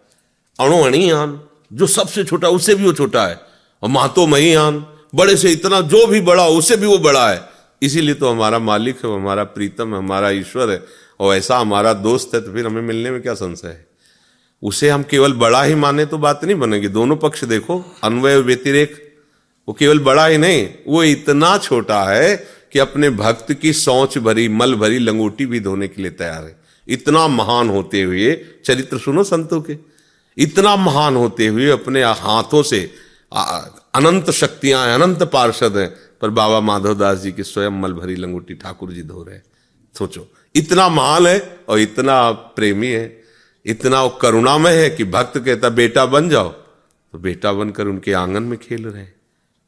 अणु 0.60 0.84
अणियान, 0.84 1.42
जो 1.74 1.88
सबसे 1.88 2.24
छोटा, 2.24 2.50
उससे 2.50 2.76
भी 2.76 2.86
वो 2.86 2.94
छोटा 2.94 3.28
है। 3.28 3.42
और 3.84 3.90
महतो 3.90 4.28
महीयान, 4.28 4.86
बड़े 5.16 5.38
से 5.38 5.52
इतना, 5.52 5.82
जो 5.82 6.08
भी 6.08 6.22
बड़ा 6.22 6.48
उससे 6.48 6.78
भी 6.78 6.88
वो 6.88 6.98
बड़ा 6.98 7.30
है। 7.30 7.42
इसीलिए 7.82 8.16
तो 8.16 8.30
हमारा 8.30 8.60
मालिक 8.60 9.06
है, 9.06 9.16
हमारा 9.16 9.44
प्रीतम 9.44 9.92
है, 9.92 9.98
हमारा 9.98 10.30
ईश्वर 10.30 10.70
है। 10.70 10.84
और 11.20 11.36
ऐसा 11.36 11.58
हमारा 11.58 11.94
दोस्त 11.94 12.32
है 12.36 12.42
तो 12.42 12.54
फिर 12.54 12.66
हमें 12.66 12.82
मिलने 12.82 13.12
में 13.12 13.22
क्या 13.22 13.34
संशय 13.34 13.68
है? 13.68 13.88
उसे 14.64 14.90
हम 14.90 15.04
केवल 15.04 15.34
बड़ा 15.34 15.64
ही 15.64 15.76
माने 15.76 16.06
तो 16.06 16.18
बात 16.18 16.46
नहीं 16.46 16.56
बनेगी। 16.56 16.88
दोनों 16.88 17.18
पक्ष 17.18 17.44
देखो, 17.44 17.96
अन्वय 18.04 18.38
व्यतिरेक 18.38 19.07
वो 19.68 19.74
केवल 19.74 20.00
बड़ा 20.00 20.26
ही 20.26 20.38
नहीं, 20.38 20.68
वो 20.88 21.04
इतना 21.04 21.58
छोटा 21.58 22.04
है 22.04 22.36
कि 22.72 22.80
अपने 22.80 23.10
भक्त 23.10 23.54
की 23.54 23.74
सोच 23.74 24.18
भरी, 24.18 24.48
मल 24.50 24.76
भरी 24.76 25.00
लंगोटी 25.00 25.46
भी 25.46 25.60
धोने 25.60 25.88
के 25.88 26.02
लिए 26.02 26.12
तैयार 26.12 26.44
है। 26.44 26.56
इतना 26.88 27.28
महान 27.28 27.70
होते 27.70 28.02
हुए, 28.02 28.34
चरित्र 28.66 28.98
सुनो 28.98 29.24
संतों 29.24 29.62
के, 29.62 29.78
इतना 30.38 30.76
महान 30.76 31.16
होते 31.16 31.48
हुए 31.48 31.70
अपने 31.70 32.04
हाथों 32.04 32.64
से 32.64 32.80
अनंत 33.32 34.32
शक्तियाँ 34.32 34.86
हैं, 34.88 34.94
अनंत 34.96 35.24
पार्षद 35.24 35.78
हैं, 35.78 35.90
पर 36.22 36.30
बाबा 36.30 36.60
माधवदास 36.60 37.18
जी 37.18 37.32
की 37.32 37.44
स्वयं 37.44 37.82
मल 37.82 37.94
भरी 37.94 38.16
लंगोटी 38.16 38.54
ठाकुर 38.54 38.92
जी 38.92 39.02
धो 39.02 39.24
रहे 39.24 39.36
हैं। 39.36 39.44
सोचो, 39.96 40.28
इतना 40.56 40.88
महान 40.90 41.28
है 41.28 41.60
और 41.70 41.80
इतना 41.80 42.32
प्रेमी 42.32 42.88
है, 42.88 43.24
इतना 43.66 44.08
करुणामय 44.22 44.74
है 44.74 44.90
कि 44.90 45.04
भक्त 45.04 45.38
कहता, 45.38 45.70
बेटा 45.70 46.06
बन 46.06 46.30
जाओ। 46.30 46.50
तो 46.50 47.20
बेटा 47.20 47.54
बनकर 47.54 47.88
उनके 47.88 48.14
आँगन 48.14 48.44
में 48.44 48.58
खेल 48.60 48.86
रहे 48.86 49.02
हैं। 49.04 49.17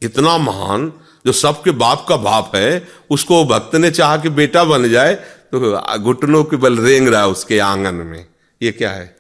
इतना 0.02 0.38
महान, 0.38 0.92
जो 1.26 1.32
सबके 1.32 1.72
बाप 1.74 2.06
का 2.10 2.18
बाप 2.18 2.52
है, 2.56 2.88
उसको 3.10 3.44
भक्त 3.46 3.76
ने 3.76 3.92
चाहा 3.92 4.18
कि 4.18 4.30
बेटा 4.32 4.64
बन 4.64 4.90
जाए 4.90 5.16
तो 5.54 6.00
घुटनों 6.00 6.44
के 6.44 6.58
बल 6.58 6.78
रेंग 6.78 7.08
रहा 7.08 7.22
है 7.22 7.28
उसके 7.28 7.60
आँगन 7.60 7.96
में। 7.96 8.26
ये 8.62 8.72
क्या 8.72 8.92
है? 8.92 9.16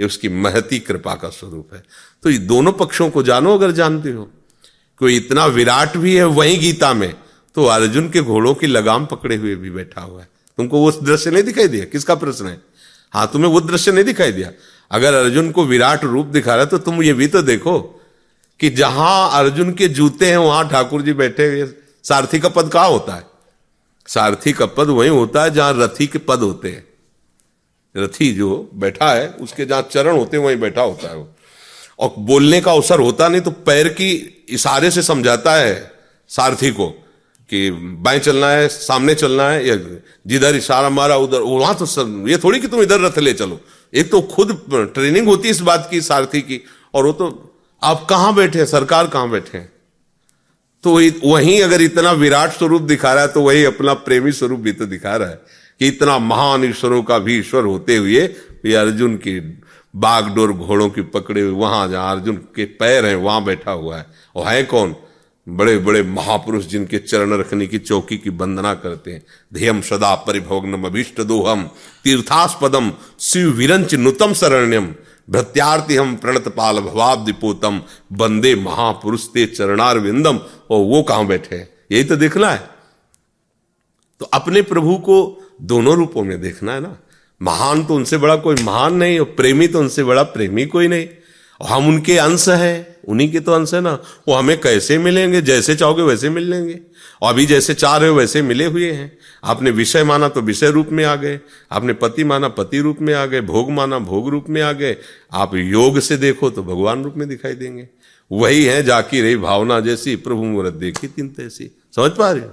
ये 0.00 0.06
उसकी 0.06 0.28
महती 0.28 0.78
कृपा 0.78 1.14
का 1.14 1.28
स्वरूप 1.28 1.74
है। 1.74 1.82
तो 2.22 2.30
ये 2.30 2.38
दोनों 2.40 2.72
पक्षों 2.72 3.08
को 3.10 3.22
जानो 3.22 3.54
अगर 3.54 3.70
जानते 3.72 4.10
हो। 4.10 4.30
कोई 5.00 5.16
इतना 5.16 5.46
विराट 5.48 5.96
भी 5.96 6.14
है 6.16 6.24
वही 6.26 6.56
गीता 6.56 6.92
में 6.94 7.14
तो 7.56 7.64
अर्जुन 7.66 8.08
के 8.10 8.20
घोड़ों 8.20 8.54
की 8.54 8.66
लगाम 8.66 9.06
पकड़े 9.06 9.36
हुए 9.36 9.54
भी 9.56 9.70
बैठा 9.70 10.00
हुआ 10.00 10.20
है। 10.20 10.28
तुमको 10.58 10.80
वो 10.80 10.90
दृश्य 10.92 11.30
नहीं 11.30 11.42
दिखाई 11.42 11.68
दिया? 11.68 11.84
किसका 11.84 12.14
प्रश्न 12.14 12.46
है? 12.46 12.60
हाँ 13.12 13.26
तुम्हें 13.32 13.50
वो 13.50 13.60
दृश्य 13.60 13.92
नहीं 13.92 14.04
दिखाई 14.04 14.32
दिया? 14.32 14.50
अगर 14.90 15.14
अर्जुन 15.14 15.50
को 15.50 15.64
विराट 15.64 16.04
रूप 16.04 16.26
दिखा 16.28 16.54
रहा 16.54 16.64
है 16.64 16.70
तो 16.70 16.78
तुम 16.78 17.02
ये 17.02 17.12
भी 17.12 17.26
तो 17.26 17.42
देखो। 17.42 18.00
कि 18.60 18.70
जहाँ 18.70 19.30
अर्जुन 19.32 19.72
के 19.72 19.88
जूते 19.88 20.26
हैं, 20.26 20.36
वहाँ 20.36 20.68
ठाकुर 20.68 21.02
जी 21.02 21.12
बैठे 21.12 21.46
हुए 21.46 21.66
सारथी 22.04 22.38
का 22.38 22.48
पद 22.48 22.68
कहा 22.68 22.84
होता 22.84 23.14
है? 23.14 23.26
सारथी 24.06 24.52
का 24.52 24.66
पद 24.66 24.88
वही 24.88 25.08
होता 25.08 25.42
है 25.42 25.50
जहाँ 25.50 25.72
रथी 25.76 26.06
के 26.06 26.18
पद 26.18 26.38
होते 26.38 26.68
हैं। 26.68 26.86
रथी 27.94 28.32
जो 28.32 28.70
बैठा 28.74 29.12
है, 29.12 29.28
उसके 29.28 29.64
जहाँ 29.66 29.82
चरण 29.82 30.16
होते 30.16 30.36
हैं, 30.36 30.44
वहीं 30.44 30.56
बैठा 30.56 30.82
होता 30.82 31.08
है 31.08 31.16
वो। 31.16 31.28
और 31.98 32.14
बोलने 32.18 32.60
का 32.60 32.72
अवसर 32.72 33.00
होता 33.00 33.28
नहीं 33.28 33.40
तो 33.40 33.50
पैर 33.50 33.88
की 33.88 34.10
इशारे 34.48 34.90
से 34.90 35.02
समझाता 35.02 35.54
है 35.54 35.92
सारथी 36.28 36.70
को 36.70 36.88
कि 37.50 37.70
बाएँ 37.70 38.18
चलना 38.18 38.48
है, 38.48 38.68
सामने 38.68 39.14
चलना 39.14 39.48
है, 39.50 39.66
या 39.68 39.76
जिधर 40.26 40.56
इशारा 40.56 40.90
मारा, 40.90 41.16
उधर 41.16 41.40
वहाँ 41.40 41.74
तो 41.74 41.86
सब, 41.86 42.24
ये 42.28 42.38
थोड़ी 42.38 42.60
कि 42.60 42.68
तुम 42.68 42.82
इधर 42.82 43.00
रथ 43.00 43.18
ले 43.18 43.32
चलो। 43.32 43.60
एक 43.94 44.10
तो 44.10 44.20
खुद 44.22 44.66
ट्रेनिंग 44.72 45.26
होती 45.28 45.48
है 45.48 45.50
इस 45.50 45.60
बात 45.60 45.88
की, 45.90 46.00
सारथी 46.00 46.40
की, 46.40 46.60
और 46.94 47.06
वो 47.06 47.12
तो 47.12 47.53
आप 47.84 48.06
कहाँ 48.10 48.34
बैठे 48.34 48.66
सरकार 48.66 49.06
कहाँ 49.06 49.30
बैठे 49.30 49.58
तो 50.84 50.94
वहीं 51.28 51.62
अगर 51.62 51.82
इतना 51.82 52.10
विराट 52.12 52.52
स्वरूप 52.52 52.82
दिखा 52.82 53.12
रहा 53.12 53.22
है 53.22 53.28
तो 53.28 53.40
वही 53.40 53.64
अपना 53.64 53.92
प्रेमी 54.06 54.32
स्वरूप 54.32 54.60
भी 54.60 54.72
तो 54.72 54.86
दिखा 54.86 55.16
रहा 55.16 55.28
है 55.28 55.40
कि 55.80 55.88
इतना 55.88 56.18
महान 56.18 56.64
ईश्वरों 56.64 57.02
का 57.02 57.18
भी 57.18 57.38
ईश्वर 57.38 57.64
होते 57.64 57.96
हुए 57.96 58.26
अर्जुन 58.74 59.16
की 59.16 59.38
बागडोर 59.94 60.52
घोड़ों 60.52 60.88
की 60.90 61.02
पकड़े 61.02 61.40
हुए 61.40 61.52
वहाँ 61.52 61.88
जहाँ 61.88 62.16
अर्जुन 62.16 62.36
के 62.56 62.64
पैर 62.64 63.06
हैं, 63.06 63.16
वहाँ 63.16 63.44
बैठा 63.44 63.70
हुआ 63.70 63.96
है। 63.98 64.06
और 64.36 64.46
है 64.46 64.62
कौन? 64.64 64.94
बड़े 65.46 65.76
बड़े 65.78 66.02
महापुरुष 66.02 66.64
जिनके 66.64 66.98
चरण 66.98 67.38
रखने 67.38 67.66
की 67.66 67.78
चौकी 67.78 68.16
की 68.18 68.30
वंदना 68.30 68.74
करते 68.74 69.10
हैं। 69.10 69.22
ध्यम 69.54 69.80
सदा 69.80 70.14
परिभोग्नम 70.26 70.84
अभिष्ट 70.84 71.20
दोहम 71.20 71.62
तीर्थास्पदम 72.04 72.92
शिव 73.20 73.50
विरंच 73.50 73.94
नुतम 73.94 74.32
शरण्यम। 74.32 74.94
भृत्यार्थी 75.28 75.96
हम 75.96 76.16
प्रणत 76.16 76.48
पाल 76.48 76.78
भवाब 76.78 77.24
दिपोतम 77.24 77.80
बंदे 78.12 78.54
महापुरुष 78.54 79.26
ते 79.26 79.46
चरणार 79.46 79.98
विंदम 79.98 80.38
और 80.70 80.84
वो 80.84 81.02
कहाँ 81.02 81.26
बैठे 81.26 81.56
यही 81.92 82.04
तो 82.04 82.16
देखना 82.16 82.50
है। 82.50 82.70
तो 84.20 84.26
अपने 84.26 84.62
प्रभु 84.62 84.94
को 84.96 85.16
दोनों 85.62 85.96
रूपों 85.96 86.22
में 86.22 86.40
देखना 86.40 86.72
है 86.72 86.80
ना। 86.80 86.96
महान 87.42 87.84
तो 87.84 87.94
उनसे 87.94 88.16
बड़ा 88.16 88.36
कोई 88.36 88.56
महान 88.62 88.94
नहीं, 88.94 89.18
और 89.18 89.26
प्रेमी 89.26 89.68
तो 89.68 89.78
उनसे 89.78 90.04
बड़ा 90.04 90.22
प्रेमी 90.22 90.66
कोई 90.66 90.88
नहीं। 90.88 91.08
और 91.60 91.68
हम 91.68 91.88
उनके 91.88 92.18
अंश 92.18 92.48
हैं, 92.48 92.96
उन्हीं 93.08 93.32
के 93.32 93.40
तो 93.40 93.52
अंश 93.52 93.74
है 93.74 93.80
ना। 93.80 93.98
वो 94.28 94.34
हमें 94.34 94.60
कैसे 94.60 94.98
मिलेंगे? 94.98 95.42
जैसे 95.42 95.74
चाहोगे 95.76 96.02
वैसे 96.02 96.30
मिल 96.30 96.50
लेंगे। 96.50 96.80
अभी 97.24 97.46
जैसे 97.46 97.74
चार 97.74 98.04
है, 98.04 98.10
वैसे 98.10 98.42
मिले 98.42 98.64
हुए 98.66 98.90
हैं। 98.92 99.18
आपने 99.44 99.70
विषय 99.70 100.04
माना 100.04 100.28
तो 100.28 100.40
विषय 100.40 100.70
रूप 100.70 100.88
में 100.92 101.04
आ 101.04 101.14
गए। 101.16 101.40
आपने 101.72 101.92
पति 101.92 102.24
माना, 102.24 102.48
पति 102.48 102.78
रूप 102.78 102.98
में 103.00 103.14
आ 103.14 103.26
गए। 103.26 103.40
भोग 103.40 103.70
माना, 103.70 103.98
भोग 103.98 104.28
रूप 104.28 104.46
में 104.48 104.62
आ 104.62 104.72
गए। 104.72 104.96
आप 105.32 105.54
योग 105.54 105.98
से 106.00 106.16
देखो 106.16 106.50
तो 106.50 106.62
भगवान 106.62 107.04
रूप 107.04 107.14
में 107.16 107.28
दिखाई 107.28 107.54
देंगे। 107.54 107.88
वही 108.30 108.64
है 108.64 108.82
जाकी 108.82 109.20
रही 109.20 109.36
भावना 109.36 109.80
जैसी, 109.80 110.16
प्रभु 110.16 110.42
मुहूर्त 110.42 110.74
देखी 110.74 111.08
तीन 111.08 111.28
तैसी। 111.28 111.70
समझ 111.96 112.10
पा 112.10 112.30
रहे 112.30 112.44
हो? 112.44 112.50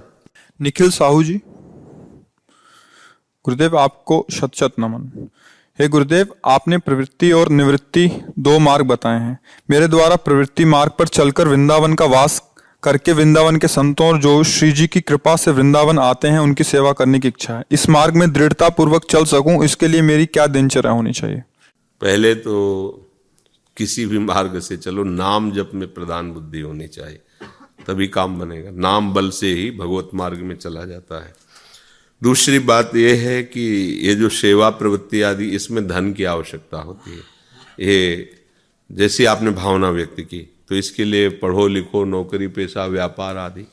निखिल 0.60 0.90
साहू 0.90 1.22
जी, 1.22 1.40
गुरुदेव 3.44 3.76
आपको 3.78 4.26
शत 4.32 4.54
शत 4.54 4.72
नमन। 4.78 5.28
हे 5.78 5.88
गुरुदेव, 5.88 6.26
आपने 6.44 6.78
प्रवृत्ति 6.78 7.32
और 7.32 7.48
निवृत्ति 7.48 8.10
दो 8.38 8.58
मार्ग 8.58 8.86
बताए 8.86 9.20
हैं। 9.20 9.38
मेरे 9.70 9.88
द्वारा 9.88 10.16
प्रवृत्ति 10.16 10.64
मार्ग 10.64 10.92
पर 10.98 11.08
चलकर 11.08 11.48
वृंदावन 11.48 11.94
का 11.94 12.04
वास 12.04 12.38
करके 12.82 13.12
वृंदावन 13.12 13.56
के 13.56 13.68
संतों 13.68 14.06
और 14.06 14.18
जो 14.18 14.42
श्री 14.42 14.72
जी 14.72 14.86
की 14.86 15.00
कृपा 15.00 15.36
से 15.36 15.50
वृंदावन 15.50 15.98
आते 15.98 16.28
हैं, 16.28 16.38
उनकी 16.38 16.64
सेवा 16.64 16.92
करने 16.92 17.18
की 17.18 17.28
इच्छा 17.28 17.54
है। 17.54 17.64
इस 17.70 17.88
मार्ग 17.88 18.16
में 18.16 18.32
दृढ़ता 18.32 18.68
पूर्वक 18.68 19.04
चल 19.10 19.24
सकूँ, 19.24 19.64
इसके 19.64 19.88
लिए 19.88 20.02
मेरी 20.02 20.26
क्या 20.26 20.46
दिनचर्या 20.46 20.92
होनी 20.92 21.12
चाहिए? 21.12 21.42
पहले 22.00 22.34
तो 22.34 23.08
किसी 23.76 24.06
भी 24.06 24.18
मार्ग 24.18 24.58
से 24.58 24.76
चलो, 24.76 25.04
नाम 25.04 25.50
जप 25.52 25.70
में 25.74 25.94
प्रधान 25.94 26.32
बुद्धि 26.32 26.60
होनी 26.60 26.88
चाहिए, 26.88 27.20
तभी 27.86 28.08
काम 28.08 28.38
बनेगा। 28.38 28.70
नाम 28.70 29.12
बल 29.14 29.30
से 29.30 29.52
ही 29.52 29.70
भगवत 29.70 30.10
मार्ग 30.14 30.38
में 30.38 30.56
चला 30.56 30.84
जाता 30.84 31.24
है। 31.24 31.32
दूसरी 32.22 32.58
बात 32.58 32.96
यह 32.96 33.20
है 33.20 33.42
कि 33.42 33.60
ये 34.02 34.14
जो 34.14 34.28
सेवा 34.28 34.70
प्रवृत्ति 34.70 35.22
आदि, 35.22 35.48
इसमें 35.48 35.86
धन 35.88 36.12
की 36.12 36.24
आवश्यकता 36.24 36.78
होती 36.78 37.10
है। 37.10 37.22
ये 37.86 38.30
जैसी 38.90 39.24
आपने 39.24 39.50
भावना 39.50 39.90
व्यक्त 39.90 40.20
की 40.20 40.48
तो 40.72 40.76
इसके 40.76 41.04
लिए 41.04 41.28
पढ़ो 41.28 41.66
लिखो, 41.66 42.04
नौकरी, 42.04 42.46
पेशा, 42.48 42.84
व्यापार 42.86 43.36
आदि। 43.36 43.64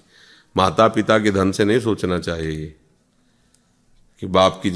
माता 0.56 0.88
पिता 0.88 1.18
के 1.20 1.32
धन 1.32 1.52
से 1.52 1.66
नहीं 1.66 1.80
सोचना 1.80 2.20
चाहिए 2.20 2.76
कि 4.22 4.28
बाप 4.28 4.60
की 4.66 4.72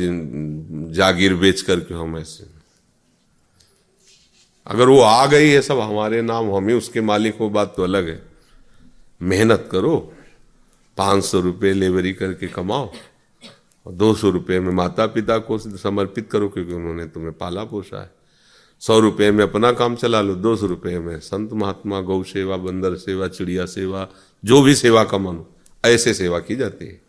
जागीर 0.94 1.36
बेच 1.36 1.62
करके 1.62 1.94
हम 1.94 2.18
ऐसे। 2.18 2.46
अगर 4.68 4.88
वो 4.88 5.00
आ 5.00 5.26
गई 5.26 5.50
है 5.50 5.62
सब, 5.62 5.80
हमारे 5.80 6.22
नाम, 6.22 6.52
हम 6.56 6.68
ही 6.68 6.74
उसके 6.74 7.02
मालिक 7.02 7.38
हो, 7.38 7.50
बात 7.50 7.74
तो 7.78 7.84
अलग 7.84 8.08
है। 8.10 8.22
मेहनत 9.22 9.70
करो, 9.72 10.14
पाँच 10.98 11.24
सौ 11.24 11.40
रुपये 11.40 11.74
लेबरी 11.74 12.14
करके 12.14 12.48
कमाओ, 12.48 12.92
और 13.86 13.94
दो 13.94 14.14
सौ 14.16 14.30
रुपये 14.30 14.60
में 14.60 14.72
माता 14.72 15.06
पिता 15.06 15.38
को 15.38 15.58
समर्पित 15.58 16.32
करो, 16.32 16.50
क्योंकि 16.50 16.74
उन्होंने 16.74 17.06
तुम्हें 17.06 17.34
पाला 17.34 17.64
पोसा 17.64 18.02
है। 18.02 18.23
सौ 18.82 19.00
रुपये 19.00 19.32
में 19.32 19.44
अपना 19.44 19.72
काम 19.72 19.96
चला 19.96 20.22
लो, 20.22 20.36
दो 20.36 20.56
सौ 20.56 20.66
रुपये 20.66 21.00
में। 21.00 21.20
संत 21.20 21.54
महात्मा, 21.54 22.00
गौ 22.02 22.22
सेवा, 22.24 22.58
बंदर 22.58 22.96
सेवा, 22.96 23.28
चिड़िया 23.28 23.66
सेवा, 23.66 24.08
जो 24.44 24.62
भी 24.62 24.76
सेवा 24.76 25.04
का 25.04 25.18
मानो, 25.18 25.46
ऐसे 25.84 26.14
सेवा 26.14 26.40
की 26.40 26.56
जाती 26.56 26.86
है। 26.86 27.02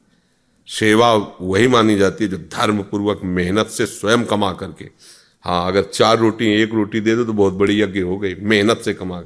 सेवा 0.69 1.13
वही 1.41 1.69
मानी 1.69 1.97
जाती 1.97 2.25
है 2.25 2.31
जो 2.31 2.37
धर्म 2.37 2.83
पूर्वक 2.83 3.21
मेहनत 3.25 3.67
से 3.67 3.87
स्वयं 3.87 4.25
कमा 4.25 4.53
करके। 4.53 4.85
हाँ 5.45 5.67
अगर 5.69 5.83
चार 5.83 6.19
रोटी, 6.19 6.47
एक 6.53 6.75
रोटी 6.75 7.01
दे 7.01 7.17
दो 7.17 7.25
तो 7.25 7.33
बहुत 7.33 7.55
बड़ी 7.55 7.81
यज्ञ 7.83 8.01
हो 8.01 8.19
गई, 8.19 8.35
मेहनत 8.35 8.83
से 8.85 8.95
कमा। 8.95 9.23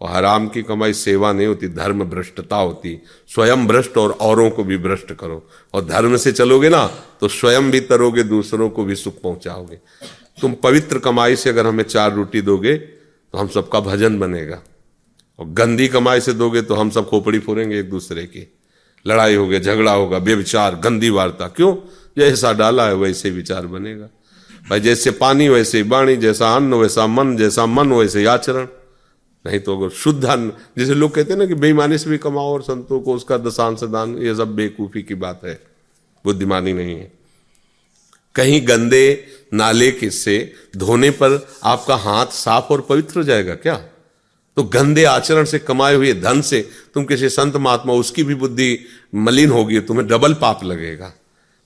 और 0.00 0.10
हराम 0.10 0.48
की 0.48 0.62
कमाई 0.62 0.92
सेवा 0.92 1.32
नहीं 1.32 1.46
होती, 1.46 1.68
धर्म 1.68 2.04
भ्रष्टता 2.04 2.56
होती। 2.56 2.98
स्वयं 3.28 3.66
भ्रष्ट 3.66 3.96
और 3.98 4.10
औरों 4.10 4.50
को 4.50 4.64
भी 4.64 4.78
भ्रष्ट 4.78 5.12
करो। 5.12 5.42
और 5.74 5.84
धर्म 5.84 6.16
से 6.16 6.32
चलोगे 6.32 6.68
ना 6.68 6.86
तो 7.20 7.28
स्वयं 7.28 7.70
भी 7.70 7.80
तरोगे, 7.80 8.22
दूसरों 8.22 8.68
को 8.70 8.84
भी 8.84 8.94
सुख 8.94 9.20
पहुंचाओगे। 9.22 9.78
तुम 10.40 10.54
पवित्र 10.54 10.98
कमाई 10.98 11.36
से 11.36 11.50
अगर 11.50 11.66
हमें 11.66 11.84
चार 11.84 12.14
रोटी 12.14 12.40
दोगे 12.40 12.76
तो 12.76 13.38
हम 13.38 13.48
सबका 13.48 13.80
भजन 13.80 14.18
बनेगा। 14.18 14.62
और 15.38 15.46
गंदी 15.46 15.88
कमाई 15.88 16.20
से 16.20 16.32
दोगे 16.32 16.62
तो 16.62 16.74
हम 16.74 16.90
सब 16.90 17.08
खोपड़ी 17.08 17.38
फोड़ेंगे 17.38 17.80
एक 17.80 17.90
दूसरे 17.90 18.22
की। 18.22 18.54
लड़ाई 19.06 19.34
होगी, 19.34 19.58
झगड़ा 19.58 19.92
होगा 19.92 20.18
बेविचार 20.18 20.74
गंदी 20.74 21.10
वार्ता। 21.10 21.48
क्यों? 21.48 21.76
जैसा 22.18 22.52
डाला 22.52 22.86
है, 22.86 22.94
वैसे 22.94 23.30
विचार 23.30 23.66
बनेगा। 23.66 24.08
भाई, 24.70 24.80
जैसे 24.80 25.10
पानी, 25.10 25.48
वैसे 25.48 25.82
बाणी, 25.82 26.16
जैसा 26.16 26.56
अन्न, 26.56 26.74
वैसा 26.74 27.06
मन, 27.06 27.36
जैसा 27.36 27.66
मन, 27.66 27.92
वैसे 27.92 28.26
आचरण। 28.26 28.66
नहीं 29.46 29.60
तो 29.60 29.78
अगर 29.78 29.88
शुद्ध 29.88 30.24
अन्न, 30.24 30.52
जैसे 30.78 30.94
लोग 30.94 31.14
कहते 31.14 31.32
हैं 31.32 31.40
ना 31.40 31.46
कि 31.46 31.54
बेईमानी 31.54 31.98
से 31.98 32.10
भी 32.10 32.18
कमाओ 32.18 32.52
और 32.54 32.62
संतों 32.62 33.00
को 33.00 33.14
उसका 33.14 33.38
दशांश 33.38 33.84
दान, 33.84 34.18
ये 34.18 34.34
सब 34.34 34.54
बेकूफी 34.54 35.02
की 35.02 35.14
बात 35.14 35.40
है। 35.44 35.60
बुद्धिमानी 36.24 36.72
नहीं 36.72 36.96
है। 36.96 37.12
कहीं 38.34 38.60
गंदे 38.68 39.26
नाले 39.52 39.90
के 39.90 40.10
से 40.10 40.52
धोने 40.76 41.10
पर 41.10 41.46
आपका 41.64 41.96
हाथ 41.96 42.26
साफ़ 42.26 42.72
और 42.72 42.80
पवित्र 42.80 43.18
हो 43.18 43.22
जाएगा 43.22 43.54
क्या? 43.54 43.74
तो 44.56 44.62
गंदे 44.62 45.04
आचरण 45.04 45.44
से, 45.44 45.58
कमाए 45.58 45.94
हुए 45.94 46.12
धन 46.14 46.40
से 46.40 46.60
तुम 46.94 47.04
किसी 47.04 47.28
संत 47.28 47.56
महात्मा, 47.56 47.92
उसकी 47.92 48.22
भी 48.22 48.34
बुद्धि 48.34 48.78
मलिन 49.14 49.50
होगी, 49.50 49.80
तुम्हें 49.80 50.06
डबल 50.08 50.34
पाप 50.34 50.64
लगेगा। 50.64 51.12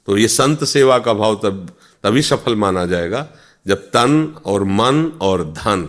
तो 0.09 0.17
ये 0.17 0.29
संत 0.29 0.65
सेवा 0.65 0.99
का 0.99 1.13
भाव 1.13 1.35
तब, 1.35 1.69
तभी 2.05 2.23
सफल 2.23 2.55
माना 2.55 2.85
जाएगा 2.87 3.27
जब 3.67 3.83
तन 3.87 4.35
और 4.47 4.65
मन 4.65 5.05
और 5.21 5.45
धन 5.53 5.89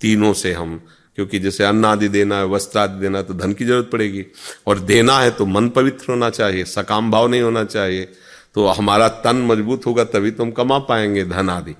तीनों 0.00 0.32
से 0.32 0.52
हम, 0.52 0.80
क्योंकि 1.16 1.38
जैसे 1.38 1.64
अन्न 1.64 1.84
आदि 1.84 2.08
देना 2.08 2.38
है, 2.38 2.46
वस्त्र 2.46 2.78
आदि 2.78 3.00
देना 3.00 3.18
है 3.18 3.24
तो 3.24 3.34
धन 3.34 3.52
की 3.52 3.64
ज़रूरत 3.64 3.88
पड़ेगी। 3.92 4.24
और 4.66 4.78
देना 4.78 5.18
है 5.20 5.30
तो 5.30 5.46
मन 5.46 5.68
पवित्र 5.68 6.12
होना 6.12 6.30
चाहिए, 6.30 6.64
सकाम 6.64 7.10
भाव 7.10 7.28
नहीं 7.28 7.42
होना 7.42 7.64
चाहिए। 7.64 8.08
तो 8.54 8.66
हमारा 8.66 9.08
तन 9.24 9.36
मज़बूत 9.46 9.86
होगा, 9.86 10.04
तभी 10.04 10.30
तो 10.30 10.44
हम 10.44 10.50
कमा 10.50 10.78
पाएँगे 10.80 11.24
धन 11.24 11.50
आदि। 11.50 11.74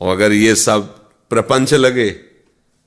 और 0.00 0.16
अगर 0.16 0.32
ये 0.32 0.54
सब 0.56 0.88
प्रपंच 1.30 1.74
लगे 1.74 2.10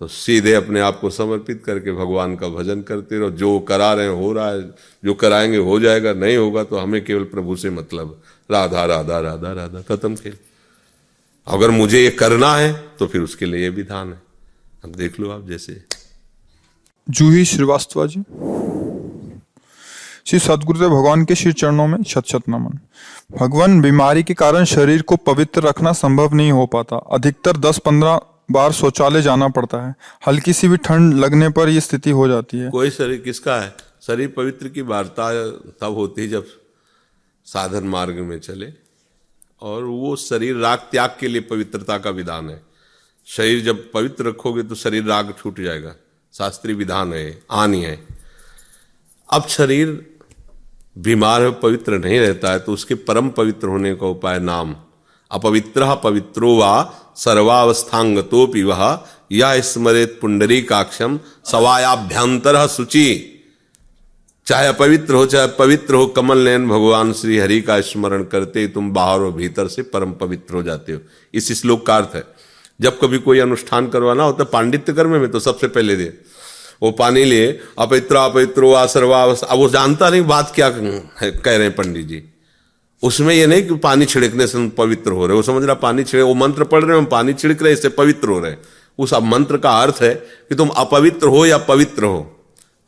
तो 0.02 0.08
सीधे 0.08 0.54
अपने 0.54 0.80
आप 0.80 1.00
को 1.00 1.10
समर्पित 1.10 1.62
करके 1.66 1.92
भगवान 1.92 2.36
का 2.36 2.48
भजन 2.48 2.82
करते 2.82 3.18
रहो। 3.20 3.30
जो 3.32 3.60
करा 3.60 3.94
रहे 3.94 4.08
हो 4.08 4.32
रहा 4.34 4.50
है, 4.50 4.62
जो 5.04 5.14
कराएँगे, 5.14 5.58
हो 5.58 5.80
जाएगा, 5.80 6.14
नहीं 6.14 6.38
होगा 6.38 6.64
तो 6.64 6.78
हमें 6.78 7.04
केवल 7.06 7.24
प्रभु 7.24 7.56
से 7.56 7.70
मतलब 7.70 8.22
राधा 8.50 8.86
राधा 8.86 9.20
राधा 9.20 9.52
राधा, 9.54 9.82
खत्म 9.82 10.16
खेल। 10.16 10.38
अगर 11.48 11.70
मुझे 11.72 12.02
ये 12.02 12.10
करना 12.12 12.56
है 12.56 12.74
तो 13.00 13.08
फिर 13.08 13.22
उसके 13.22 13.46
लिए 13.46 13.62
ये 13.62 13.70
विधान 13.72 14.14
है। 14.14 14.22
अब 14.84 14.96
देख 14.96 15.20
लो 15.20 15.30
आप 15.30 15.48
जैसे। 15.48 15.82
जूही 17.08 17.46
श्रीवास्तव 17.46 18.08
जी। 18.08 18.24
श्री 20.30 20.40
सदगुरुदेव 20.40 20.90
भगवान 20.90 21.26
के 21.26 21.36
श्री 21.36 21.52
चरणों 21.54 21.88
में 21.88 22.04
शत 22.04 22.26
शत 22.26 22.42
नमन। 22.50 22.80
भगवान 23.38 23.82
बीमारी 23.82 24.24
के 24.24 24.34
कारण 24.34 24.64
शरीर 24.64 25.02
को 25.02 25.16
पवित्र 25.16 25.62
रखना 25.62 25.92
संभव 25.92 26.34
नहीं 26.34 26.52
हो 26.52 26.66
पाता। 26.66 26.96
अधिकतर 26.96 27.58
दस 27.58 27.78
पंद्रह 27.78 28.22
बार 28.52 28.72
शौचालय 28.72 29.22
जाना 29.22 29.48
पड़ता 29.48 29.88
है। 29.88 29.96
हल्की 30.28 30.54
सी 30.54 30.68
भी 30.68 30.78
ठंड 30.78 31.14
लगने 31.14 31.50
पर 31.50 31.70
यह 31.70 31.80
स्थिति 31.80 32.10
हो 32.10 32.28
जाती 32.28 32.58
है। 32.58 32.70
कोई 32.70 32.90
शरीर 32.90 33.18
किसका 33.18 33.56
है? 33.62 33.76
शरीर 34.02 34.34
पवित्र 34.38 34.68
की 34.68 34.82
वार्ता 34.82 35.50
तब 35.82 35.96
होती 35.96 36.22
है 36.22 36.28
जब 36.28 36.46
साधन 37.46 37.84
मार्ग 37.84 38.16
में 38.16 38.40
चले। 38.40 38.74
और 39.62 39.84
वो 39.84 40.16
शरीर 40.16 40.56
राग 40.56 40.80
त्याग 40.80 41.16
के 41.20 41.28
लिए 41.28 41.42
पवित्रता 41.42 41.98
का 41.98 42.10
विधान 42.10 42.50
है। 42.50 42.62
शरीर 43.26 43.64
जब 43.64 43.92
पवित्र 43.92 44.28
रखोगे 44.28 44.64
तो 44.64 44.76
शरीर 44.76 45.04
राग 45.04 45.34
छूट 45.40 45.60
जाएगा। 45.60 45.96
शास्त्रीय 46.34 46.76
विधान 46.76 47.14
है, 47.14 47.44
आनी 47.52 47.82
है। 47.82 48.08
अब 49.34 49.48
शरीर 49.48 50.09
बीमार 50.96 51.42
है, 51.42 51.52
पवित्र 51.52 51.98
नहीं 51.98 52.20
रहता 52.20 52.52
है 52.52 52.60
तो 52.60 52.74
उसके 52.74 52.96
परम 52.96 53.30
पवित्र 53.30 53.68
होने 53.68 53.94
का 53.96 54.08
उपाय 54.08 54.40
नाम 54.40 54.76
अपवित्र 55.32 55.96
पवित्रो 56.04 56.56
वा 56.56 56.72
सर्वावस्थांगतोपि 57.16 58.64
वह 58.64 59.04
या 59.32 59.60
स्मरेत 59.62 60.18
पुंडरी 60.22 60.62
काक्षम 60.62 61.20
सवायाभ्यंतर 61.46 62.68
शुचि। 62.68 63.36
चाहे 64.46 64.68
अपवित्र 64.68 65.14
हो, 65.14 65.26
चाहे 65.26 65.48
पवित्र 65.48 65.96
हो, 65.96 66.06
कमल 66.08 66.38
नयन 66.38 66.68
भगवान 66.70 67.14
श्री 67.14 67.38
हरि 67.38 67.62
का 67.62 67.80
स्मरण 67.82 68.24
करते 68.24 68.68
तुम 68.68 68.92
बाहर 68.92 69.20
और 69.20 69.32
भीतर 69.32 69.68
से 69.68 69.82
परम 69.82 70.12
पवित्र 70.12 70.56
हो 70.56 70.64
जाते 70.64 70.94
हो। 70.94 71.00
इस 71.34 71.52
श्लोक 71.62 71.86
का 71.86 71.98
अर्थ 71.98 72.16
है। 72.16 72.24
जब 72.82 73.00
कभी 73.00 73.20
कोई 73.20 73.40
अनुष्ठान 73.40 73.88
करवाना 73.88 74.24
होता 74.24 74.44
है 74.44 74.50
पांडित्य 74.54 74.94
कर्म 74.94 75.12
में 75.12 75.30
तो 75.32 75.40
सबसे 75.40 75.68
पहले 75.68 75.96
दे। 75.96 76.14
वो 76.82 76.92
पानी 76.94 77.24
लिए। 77.24 77.48
अपित्र 77.80 78.16
अपित्रो 78.16 78.72
आसरवा 78.74 79.24
अब 79.24 79.58
वो 79.58 79.70
जानता 79.70 80.10
नहीं 80.10 80.22
बात 80.26 80.52
क्या 80.56 80.70
कह 80.70 81.48
रहे 81.48 81.64
हैं 81.64 81.76
पंडित 81.76 82.06
जी। 82.08 82.24
उसमें 83.04 83.34
ये 83.36 83.46
नहीं 83.48 83.64
कि 83.64 83.76
पानी 83.80 84.06
छिड़कने 84.06 84.48
से 84.48 84.68
पवित्र 84.70 85.12
हो 85.12 85.28
रहे 85.28 85.36
वो 85.36 85.42
समझ 85.44 85.64
रहा 85.64 85.74
पानी 85.78 86.04
छिड़े 86.04 86.24
वो 86.24 86.34
मंत्र 86.36 86.64
पढ़ 86.66 86.84
रहे 86.84 86.92
हैं, 86.92 86.98
हम 86.98 87.06
पानी 87.08 87.34
छिड़क 87.34 87.62
रहे 87.64 87.74
इससे 87.74 87.90
पवित्र 87.92 88.28
हो 88.28 88.40
रहे 88.40 88.56
उस 89.00 89.14
मंत्र 89.14 89.58
का 89.58 89.72
अर्थ 89.82 90.02
है 90.02 90.14
कि 90.14 90.56
तुम 90.56 90.70
अपवित्र 90.70 91.28
हो 91.28 91.46
या 91.46 91.58
पवित्र 91.66 92.04
हो। 92.04 92.39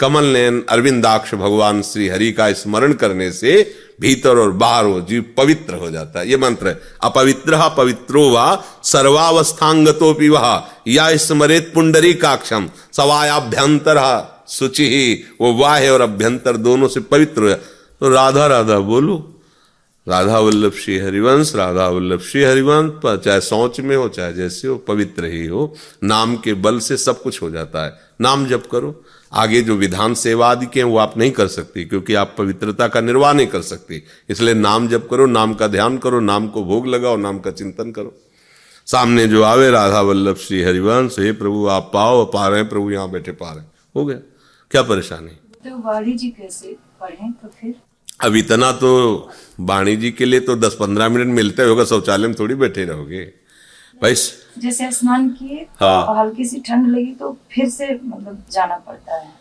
कमल 0.01 0.25
नयन, 0.25 0.63
अरविंदाक्ष 0.69 1.33
भगवान 1.35 1.81
श्री 1.81 2.07
हरि 2.07 2.31
का 2.31 2.51
स्मरण 2.53 2.93
करने 2.93 3.31
से 3.31 3.51
भीतर 4.01 4.37
और 4.37 4.51
बाहर 4.51 4.85
हो 4.85 5.01
जीव 5.01 5.25
पवित्र 5.37 5.73
हो 5.73 5.89
जाता 5.91 6.19
है। 6.19 6.29
ये 6.29 6.37
मंत्र 6.37 6.67
है, 6.67 6.79
अपवित्र 7.03 7.57
पवित्रो 7.77 8.29
व 8.29 8.57
सर्वावस्थांगतो 8.83 10.13
वह 10.29 10.63
या 10.87 11.15
स्मरित 11.17 11.71
पुंडरी 11.73 12.13
काक्षम 12.13 12.69
सवायाभ्यंतर 12.93 13.99
शुचि। 14.49 14.85
ही 14.85 15.23
वो 15.41 15.53
वाह 15.53 15.87
और 15.87 16.01
अभ्यंतर 16.01 16.57
दोनों 16.57 16.87
से 16.87 16.99
पवित्र 16.99 17.41
हो 17.43 17.55
तो 17.99 18.09
राधा 18.09 18.45
राधा 18.47 18.79
बोलो। 18.79 19.27
राधा 20.07 20.39
वल्लभ 20.39 20.73
श्री 20.73 20.97
हरिवंश, 20.97 21.51
राधा 21.55 21.87
वल्लभ 21.87 22.21
श्री 22.21 22.43
हरिवंश 22.43 23.21
चाहे 23.25 23.41
सोच 23.41 23.79
में 23.79 23.95
हो, 23.95 24.07
चाहे 24.09 24.33
जैसे 24.33 24.67
हो, 24.67 24.75
पवित्र 24.77 25.25
ही 25.25 25.45
हो। 25.45 25.73
नाम 26.03 26.35
के 26.35 26.53
बल 26.53 26.79
से 26.79 26.97
सब 26.97 27.21
कुछ 27.21 27.41
हो 27.41 27.49
जाता 27.49 27.85
है। 27.85 27.93
नाम 28.21 28.45
जप 28.47 28.63
करो। 28.71 29.03
आगे 29.31 29.61
जो 29.61 29.75
विधान 29.75 30.13
सेवा 30.13 30.49
आदि 30.51 30.65
के 30.65 30.79
हैं 30.79 30.87
वो 30.87 30.97
आप 30.97 31.17
नहीं 31.17 31.31
कर 31.31 31.47
सकती 31.47 31.83
क्योंकि 31.85 32.13
आप 32.13 32.33
पवित्रता 32.37 32.87
का 32.87 33.01
निर्वाह 33.01 33.33
नहीं 33.33 33.47
कर 33.47 33.61
सकती। 33.61 34.01
इसलिए 34.29 34.53
नाम 34.53 34.87
जप 34.87 35.07
करो 35.11 35.25
नाम 35.25 35.53
का 35.53 35.67
ध्यान 35.67 35.97
करो 35.97 36.19
नाम 36.19 36.47
को 36.47 36.63
भोग 36.63 36.87
लगाओ 36.87 37.17
नाम 37.17 37.39
का 37.39 37.51
चिंतन 37.51 37.91
करो। 37.91 38.13
सामने 38.87 39.27
जो 39.27 39.43
आवे 39.43 39.69
राधा 39.71 40.01
वल्लभ 40.01 40.37
श्री 40.37 40.61
हरिवंश 40.63 41.15
हे 41.19 41.31
प्रभु 41.33 41.65
आप 41.67 41.89
पाओ 41.93 42.25
पा 42.25 42.47
रहे 42.47 42.59
हैं 42.59 42.69
प्रभु 42.69 42.91
यहाँ 42.91 43.09
बैठे 43.11 43.31
पा 43.31 43.51
रहे 43.51 43.59
हैं। 43.59 43.71
हो 43.95 44.05
गया। 44.05 44.17
क्या 44.71 44.81
परेशानी? 44.81 45.29
तो 45.63 45.77
वाणी 45.81 46.13
जी 46.13 46.29
कैसे 46.29 46.75
पढ़ें 47.01 47.31
तो 47.31 47.47
फिर? 47.61 47.75
अब 48.23 48.35
इतना 48.35 48.71
तो 48.71 49.29
वाणी 49.59 49.95
जी 49.95 50.11
के 50.11 50.25
लिए 50.25 50.39
तो 50.39 50.55
दस 50.55 50.75
पंद्रह 50.79 51.09
मिनट 51.09 51.33
मिलते 51.35 51.63
होगा 51.63 51.83
शौचालय 51.85 52.27
में 52.27 52.35
थोड़ी 52.39 52.55
बैठे 52.55 52.85
रहोगे। 52.85 53.23
भाई 54.01 54.13
जैसे 54.59 54.91
स्नान 54.91 55.29
किए 55.29 55.65
हाँ। 55.79 56.03
और 56.03 56.17
हल्की 56.17 56.45
सी 56.45 56.59
ठंड 56.59 56.87
लगी 56.87 57.11
तो 57.11 57.37
फिर 57.51 57.69
से 57.69 57.93
मतलब 57.95 58.43
जाना 58.51 58.75
पड़ता 58.77 59.15
है। 59.15 59.33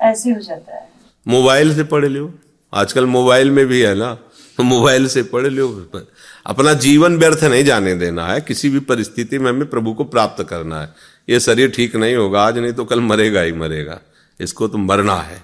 ऐसे 0.00 0.30
हो 0.30 0.40
जाता 0.40 0.76
है। 0.76 0.88
मोबाइल 1.26 1.74
से 1.76 1.84
पढ़ 1.84 2.04
लो 2.04 2.32
आजकल 2.72 3.06
मोबाइल 3.06 3.50
में 3.50 3.66
भी 3.66 3.80
है 3.80 3.94
ना 3.94 4.12
तो 4.58 4.62
मोबाइल 4.62 5.06
से 5.08 5.22
पढ़ 5.24 5.46
लो 5.46 5.68
अपना 6.46 6.72
जीवन 6.84 7.16
व्यर्थ 7.18 7.44
नहीं 7.44 7.64
जाने 7.64 7.94
देना 7.94 8.26
है। 8.26 8.40
किसी 8.40 8.68
भी 8.68 8.80
परिस्थिति 8.82 9.38
में 9.38 9.50
हमें 9.50 9.68
प्रभु 9.70 9.92
को 9.94 10.04
प्राप्त 10.06 10.42
करना 10.44 10.80
है। 10.80 10.94
ये 11.28 11.40
शरीर 11.40 11.70
ठीक 11.70 11.96
नहीं 11.96 12.14
होगा 12.16 12.42
आज 12.42 12.58
नहीं 12.58 12.72
तो 12.72 12.84
कल 12.84 13.00
मरेगा 13.00 13.40
ही 13.40 13.52
मरेगा। 13.54 14.00
इसको 14.40 14.68
तो 14.68 14.78
मरना 14.78 15.16
है। 15.22 15.42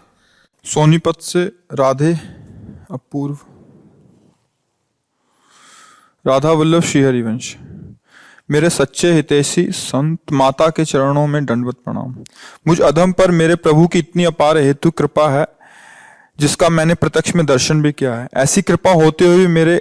सोनीपत 0.64 1.21
से 1.23 1.45
राधे 1.73 2.12
अपूर्व। 2.90 3.38
राधा 6.25 6.51
वल्लभ 6.53 6.83
श्री 6.83 7.03
हरिवंश 7.03 7.55
मेरे 8.50 8.70
सच्चे 8.70 9.12
हितैषी 9.12 9.64
संत 9.72 10.33
माता 10.33 10.68
के 10.68 10.85
चरणों 10.85 11.26
में 11.26 11.44
दंडवत 11.46 11.76
प्रणाम। 11.76 12.14
मुझ 12.68 12.80
अधम 12.80 13.12
पर 13.12 13.30
मेरे 13.30 13.54
प्रभु 13.57 13.87
की 13.87 13.98
इतनी 13.98 14.24
अपार 14.24 14.59
हेतु 14.59 14.90
कृपा 14.90 15.28
है, 15.30 15.46
जिसका 16.38 16.68
मैंने 16.68 16.94
प्रत्यक्ष 16.94 17.35
में 17.35 17.44
दर्शन 17.46 17.83
भी 17.83 17.92
किया 17.92 18.14
है। 18.14 18.28
ऐसी 18.35 18.62
कृपा 18.62 18.92
होते 18.92 19.26
हुए 19.26 19.46
मेरे 19.46 19.80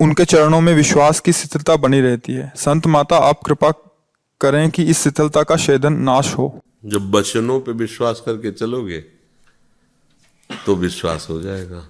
उनके 0.00 0.24
चरणों 0.24 0.60
में 0.60 0.74
विश्वास 0.74 1.20
की 1.20 1.32
शिथिलता 1.32 1.76
बनी 1.76 2.00
रहती 2.00 2.32
है। 2.32 2.52
संत 2.56 2.86
माता, 2.86 3.16
आप 3.18 3.40
कृपा 3.46 3.70
करें 4.40 4.70
कि 4.70 4.84
इस 4.84 5.02
शिथिलता 5.02 5.42
का 5.42 5.56
शेदन 5.56 5.92
नाश 5.92 6.34
हो। 6.34 6.60
जब 6.86 7.14
वचनों 7.14 7.60
पे 7.60 7.72
विश्वास 7.72 8.22
करके 8.26 8.52
चलोगे 8.52 8.98
तो 10.66 10.74
विश्वास 10.76 11.26
हो 11.30 11.40
जाएगा। 11.42 11.86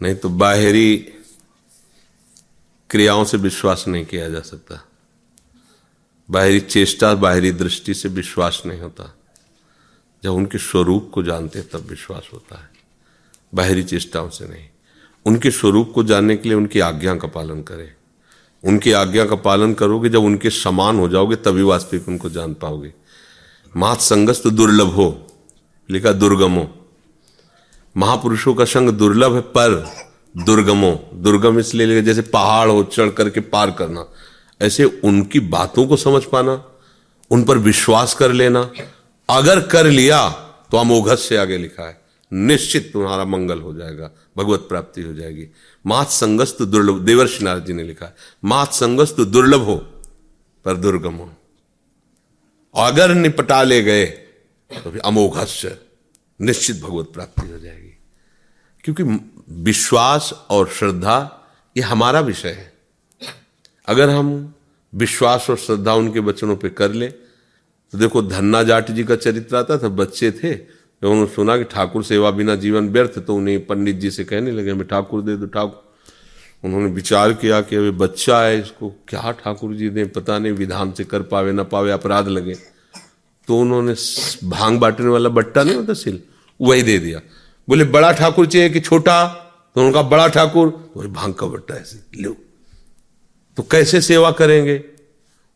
नहीं 0.00 0.14
तो 0.14 0.28
बाहरी 0.28 1.12
क्रियाओं 2.90 3.24
से 3.24 3.36
विश्वास 3.36 3.84
नहीं 3.88 4.04
किया 4.04 4.28
जा 4.28 4.40
सकता। 4.40 4.84
बाहरी 6.30 6.60
चेष्टा, 6.60 7.14
बाहरी 7.14 7.52
दृष्टि 7.52 7.94
से 7.94 8.08
विश्वास 8.08 8.62
नहीं 8.66 8.80
होता। 8.80 9.16
जब 10.22 10.30
उनके 10.30 10.58
स्वरूप 10.58 11.10
को 11.14 11.22
जानते 11.22 11.62
तब 11.62 11.86
विश्वास 11.90 12.30
होता 12.32 12.60
है। 12.60 12.70
बाहरी 13.54 13.82
चेष्टाओं 13.82 14.30
से 14.30 14.48
नहीं। 14.48 14.68
उनके 15.26 15.50
स्वरूप 15.50 15.92
को 15.94 16.04
जानने 16.04 16.36
के 16.36 16.48
लिए 16.48 16.58
उनकी 16.58 16.80
आज्ञा 16.80 17.14
का 17.14 17.28
पालन 17.28 17.62
करें। 17.62 17.94
उनकी 18.64 18.92
आज्ञा 18.92 19.24
का 19.24 19.36
पालन 19.36 19.74
करोगे, 19.74 20.08
जब 20.08 20.22
उनके 20.22 20.50
समान 20.50 20.98
हो 20.98 21.08
जाओगे, 21.08 21.36
तभी 21.36 21.62
वास्तविक 21.62 22.08
उनको 22.08 22.30
जान 22.30 22.54
पाओगे। 22.54 22.94
मात 23.76 24.00
संगस 24.00 24.42
तो 24.42 24.50
दुर्लभ 24.50 24.86
हो, 24.86 25.26
लिखा 25.90 26.12
दुर्गमो। 26.12 26.88
महापुरुषों 27.96 28.54
का 28.54 28.64
संग 28.64 28.90
दुर्लभ 28.90 29.34
है 29.34 29.40
पर 29.40 30.00
दुर्गमो। 30.34 30.92
दुर्गम 31.14 31.58
इसलिए 31.58 32.02
जैसे 32.02 32.22
पहाड़ 32.22 32.68
हो, 32.68 32.82
चढ़ 32.84 33.10
करके 33.10 33.40
पार 33.40 33.70
करना। 33.70 34.06
ऐसे 34.60 34.84
उनकी 34.84 35.40
बातों 35.40 35.86
को 35.86 35.96
समझ 35.96 36.22
पाना, 36.24 36.64
उन 37.30 37.44
पर 37.44 37.58
विश्वास 37.58 38.14
कर 38.14 38.32
लेना। 38.32 38.70
अगर 39.28 39.60
कर 39.66 39.86
लिया 39.86 40.28
तो 40.70 40.76
अमोघत 40.76 41.18
से 41.18 41.36
आगे 41.36 41.56
लिखा 41.58 41.86
है, 41.88 42.00
निश्चित 42.32 42.90
तुम्हारा 42.92 43.24
मंगल 43.24 43.60
हो 43.60 43.74
जाएगा, 43.74 44.10
भगवत 44.36 44.60
प्राप्ति 44.60 45.02
हो 45.02 45.12
जाएगी। 45.14 45.46
मात 45.84 46.08
संगस्त 46.08 46.62
दुर्लभ 46.62 47.00
देवर्षि 47.00 47.44
नारद 47.44 47.64
जी 47.66 47.72
ने 47.72 47.82
लिखा 47.82 48.06
है 48.06 48.14
मात 48.44 48.72
संगस्त 48.72 49.20
दुर्लभ 49.20 49.60
हो, 49.60 49.76
पर 50.64 50.76
दुर्गम 50.76 51.14
हो। 51.14 51.30
अगर 52.74 53.14
निपटा 53.14 53.62
ले 53.62 53.82
गए 53.82 54.04
तो 54.06 54.90
फिर 54.90 55.00
अमोघस्य, 55.00 55.76
निश्चित 56.40 56.80
भगवत 56.80 57.06
प्राप्ति 57.06 57.48
हो 57.48 57.58
जाएगी। 57.58 57.96
क्योंकि 58.84 59.02
विश्वास 59.50 60.32
और 60.50 60.68
श्रद्धा, 60.68 61.16
ये 61.76 61.82
हमारा 61.82 62.20
विषय 62.20 62.48
है। 62.48 62.72
अगर 63.88 64.10
हम 64.10 64.54
विश्वास 64.92 65.46
और 65.50 65.56
श्रद्धा 65.56 65.94
उनके 65.94 66.20
वचनों 66.20 66.56
पे 66.56 66.68
कर 66.70 66.92
ले 66.92 67.08
तो 67.08 67.98
देखो 67.98 68.22
धन्ना 68.22 68.62
जाट 68.62 68.90
जी 68.90 69.04
का 69.04 69.16
चरित्र 69.16 69.56
आता 69.56 69.76
था, 69.78 69.88
बच्चे 69.90 70.30
थे, 70.32 70.54
जब 70.54 71.04
उन्होंने 71.04 71.30
सुना 71.32 71.56
कि 71.56 71.64
ठाकुर 71.64 72.04
सेवा 72.04 72.30
बिना 72.30 72.54
जीवन 72.54 72.88
व्यर्थ 72.88 73.18
तो 73.18 73.34
उन्हें 73.34 73.66
पंडित 73.66 73.96
जी 73.96 74.10
से 74.10 74.24
कहने 74.24 74.50
लगे, 74.50 74.70
हमें 74.70 74.86
ठाकुर 74.86 75.22
दे 75.22 75.36
दो, 75.36 75.46
ठाकुर। 75.46 75.88
उन्होंने 76.64 76.90
विचार 76.92 77.32
किया 77.32 77.60
कि 77.60 77.76
अभी 77.76 77.90
बच्चा 77.90 78.40
है, 78.42 78.60
इसको 78.60 78.90
क्या 79.08 79.30
ठाकुर 79.32 79.74
जी 79.74 79.88
दें, 79.88 80.08
पता 80.08 80.38
नहीं, 80.38 80.52
विधान 80.52 80.92
से 80.92 81.04
कर 81.04 81.22
पावे, 81.22 81.52
ना 81.52 81.62
पावे, 81.62 81.90
अपराध 81.90 82.28
लगे। 82.28 82.54
तो 83.48 83.58
उन्होंने 83.58 83.94
भाँग 84.44 84.78
बांटने 84.78 85.08
वाला 85.08 85.28
बट्टा 85.28 85.62
नहीं 85.62 85.74
होता, 85.74 85.94
सिल, 85.94 86.22
वही 86.60 86.82
दे 86.82 86.98
दिया। 86.98 87.20
बोले, 87.70 87.84
बड़ा 87.84 88.12
ठाकुर 88.12 88.46
चाहिए 88.46 88.70
कि 88.70 88.80
छोटा? 88.80 89.26
तो 89.74 89.80
उनका 89.80 90.02
बड़ा 90.02 90.28
ठाकुर। 90.28 90.68
बोले, 90.68 91.08
भाँग 91.08 91.34
का 91.34 91.46
बट्टा 91.46 91.74
ऐसे, 91.74 92.22
लो। 92.22 92.36
तो 93.56 93.62
कैसे 93.62 94.00
सेवा 94.00 94.30
करेंगे? 94.30 94.84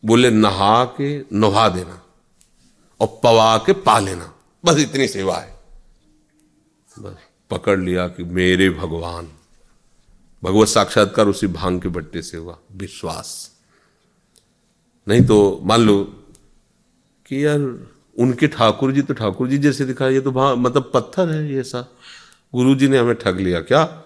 बोले 0.05 0.29
नहा 0.29 0.85
के 0.85 1.19
नहा 1.19 1.69
देना 1.69 2.05
और 2.99 3.19
पवा 3.23 3.57
के 3.57 3.73
पा 3.73 3.99
लेना। 3.99 4.33
बस 4.65 4.77
इतनी 4.77 5.07
सेवा 5.07 5.37
है। 5.37 5.59
बस 6.99 7.15
पकड़ 7.49 7.79
लिया 7.79 8.07
कि 8.07 8.23
मेरे 8.23 8.69
भगवान, 8.69 9.31
भगवत 10.43 10.67
साक्षात्कार 10.67 11.27
उसी 11.27 11.47
भाँग 11.47 11.81
के 11.81 11.89
बट्टे 11.89 12.21
से 12.21 12.37
हुआ, 12.37 12.57
विश्वास। 12.71 13.51
नहीं 15.07 15.25
तो 15.25 15.59
मान 15.63 15.81
लो 15.81 16.03
कि 17.25 17.45
यार 17.45 17.59
उनके 18.15 18.47
ठाकुर 18.47 18.91
जी 18.91 19.01
तो 19.01 19.13
ठाकुर 19.13 19.47
जी 19.47 19.57
जैसे 19.57 19.85
दिखा 19.85 20.07
ये 20.07 20.19
तो 20.21 20.31
मतलब 20.55 20.91
पत्थर 20.93 21.29
है 21.29 21.51
ये 21.51 21.59
ऐसा। 21.59 21.81
गुरु 22.53 22.75
जी 22.75 22.87
ने 22.87 22.97
हमें 22.97 23.15
ठग 23.15 23.39
लिया, 23.39 23.61
क्या? 23.61 24.01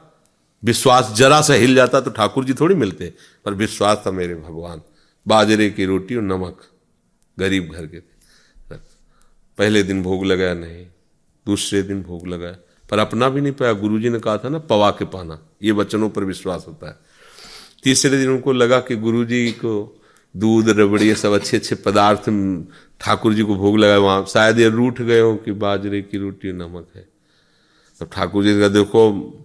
विश्वास 0.64 1.12
जरा 1.16 1.42
सा 1.42 1.54
हिल 1.54 1.76
जाता 1.76 2.00
तो 2.02 2.12
ठाकुर 2.12 2.46
जी 2.46 2.54
थोड़ी 2.54 2.76
मिलते, 2.76 3.14
पर 3.46 3.54
विश्वास 3.54 4.04
था 4.08 4.12
मेरे 4.12 4.36
भगवान। 4.38 4.82
बाजरे 5.26 5.70
की 5.70 5.86
रोटी 5.86 6.16
और 6.16 6.22
नमक, 6.24 6.62
गरीब 7.38 7.72
घर 7.72 7.86
के 7.86 8.00
थे। 8.00 8.78
पहले 9.58 9.84
दिन 9.84 10.02
भोग 10.04 10.26
लगाया 10.26 10.54
नहीं, 10.54 10.86
दूसरे 11.46 11.82
दिन 11.84 12.02
भोग 12.04 12.28
लगाया, 12.28 12.56
पर 12.90 13.00
अपना 13.00 13.30
भी 13.30 13.42
नहीं 13.42 13.54
पाया। 13.54 13.74
गुरु 13.74 14.00
जी 14.00 14.10
ने 14.10 14.20
कहा 14.20 14.38
था 14.38 14.50
ना, 14.50 14.60
पवा 14.60 14.90
के 14.92 15.06
पाना, 15.06 15.40
ये 15.64 15.72
वचनों 15.72 16.10
पर 16.10 16.24
विश्वास 16.24 16.66
होता 16.68 16.88
है। 16.88 16.98
तीसरे 17.84 18.18
दिन 18.18 18.30
उनको 18.30 18.54
लगा 18.54 18.80
कि 18.80 18.96
गुरु 18.96 19.24
जी 19.26 19.52
को 19.54 19.74
दूध, 20.38 20.70
रबड़ी, 20.70 21.08
ये 21.08 21.16
सब 21.16 21.32
अच्छे 21.32 21.58
अच्छे 21.58 21.76
पदार्थ 21.76 22.22
ठाकुर 23.00 23.34
जी 23.34 23.44
को 23.44 23.56
भोग 23.56 23.78
लगाए 23.78 23.98
वहाँ। 23.98 24.26
शायद 24.26 24.60
ये 24.60 24.70
रूठ 24.70 25.02
गए 25.02 25.20
हो 25.20 25.36
कि 25.36 25.52
बाजरे 25.52 26.02
की 26.02 26.18
रोटी 26.18 26.52
नमक 26.52 26.88
है। 26.96 27.10
तो 28.00 28.06
ठाकुर 28.06 28.44
जी 28.44 28.60
का 28.60 28.68
देखो, 28.68 29.36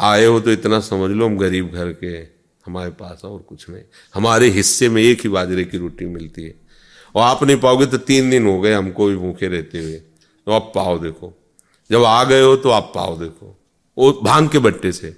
आए 0.00 0.24
हो 0.24 0.40
तो 0.40 0.52
इतना 0.52 0.80
समझ 0.80 1.10
लो, 1.10 1.26
हम 1.26 1.38
गरीब 1.38 1.72
घर 1.72 1.92
के 1.92 2.38
हमारे 2.66 2.90
पास 2.90 3.20
और 3.24 3.38
कुछ 3.38 3.70
नहीं। 3.70 3.82
हमारे 4.14 4.48
हिस्से 4.48 4.88
में 4.88 5.02
एक 5.02 5.20
ही 5.20 5.28
बाजरे 5.28 5.64
की 5.64 5.78
रोटी 5.78 6.04
मिलती 6.04 6.42
है। 6.42 6.54
और 7.14 7.22
आप 7.22 7.44
नहीं 7.44 7.56
पाओगे 7.56 7.86
तो 7.86 7.98
तीन 7.98 8.30
दिन 8.30 8.46
हो 8.46 8.60
गए 8.60 8.72
हमको 8.72 9.06
भी 9.06 9.16
भूखे 9.16 9.48
रहते 9.48 9.78
हुए। 9.78 9.94
तो 10.46 10.52
आप 10.52 10.72
पाओ 10.74 10.98
देखो। 10.98 11.32
जब 11.90 12.04
आ 12.04 12.24
गए 12.24 12.42
हो 12.42 12.56
तो 12.56 12.70
आप 12.70 12.92
पाओ 12.94 13.18
देखो। 13.18 13.58
वो 13.98 14.20
भाँग 14.22 14.48
के 14.48 14.58
बट्टे 14.58 14.92
से। 14.92 15.16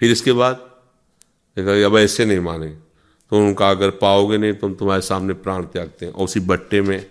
फिर 0.00 0.10
इसके 0.10 0.32
बाद? 0.32 0.54
देखा, 1.56 1.86
अब 1.86 1.98
ऐसे 1.98 2.24
नहीं 2.24 2.40
माने। 2.40 2.85
तो 3.30 3.38
उनका 3.38 3.70
अगर 3.70 3.90
पाओगे 3.90 4.38
नहीं 4.38 4.52
तो 4.52 4.66
हम 4.66 4.74
तुम्हारे 4.74 5.02
सामने 5.02 5.34
प्राण 5.34 5.64
त्यागते 5.64 6.06
हैं। 6.06 6.12
उसी 6.12 6.40
बट्टे 6.40 6.80
में, 6.80 7.10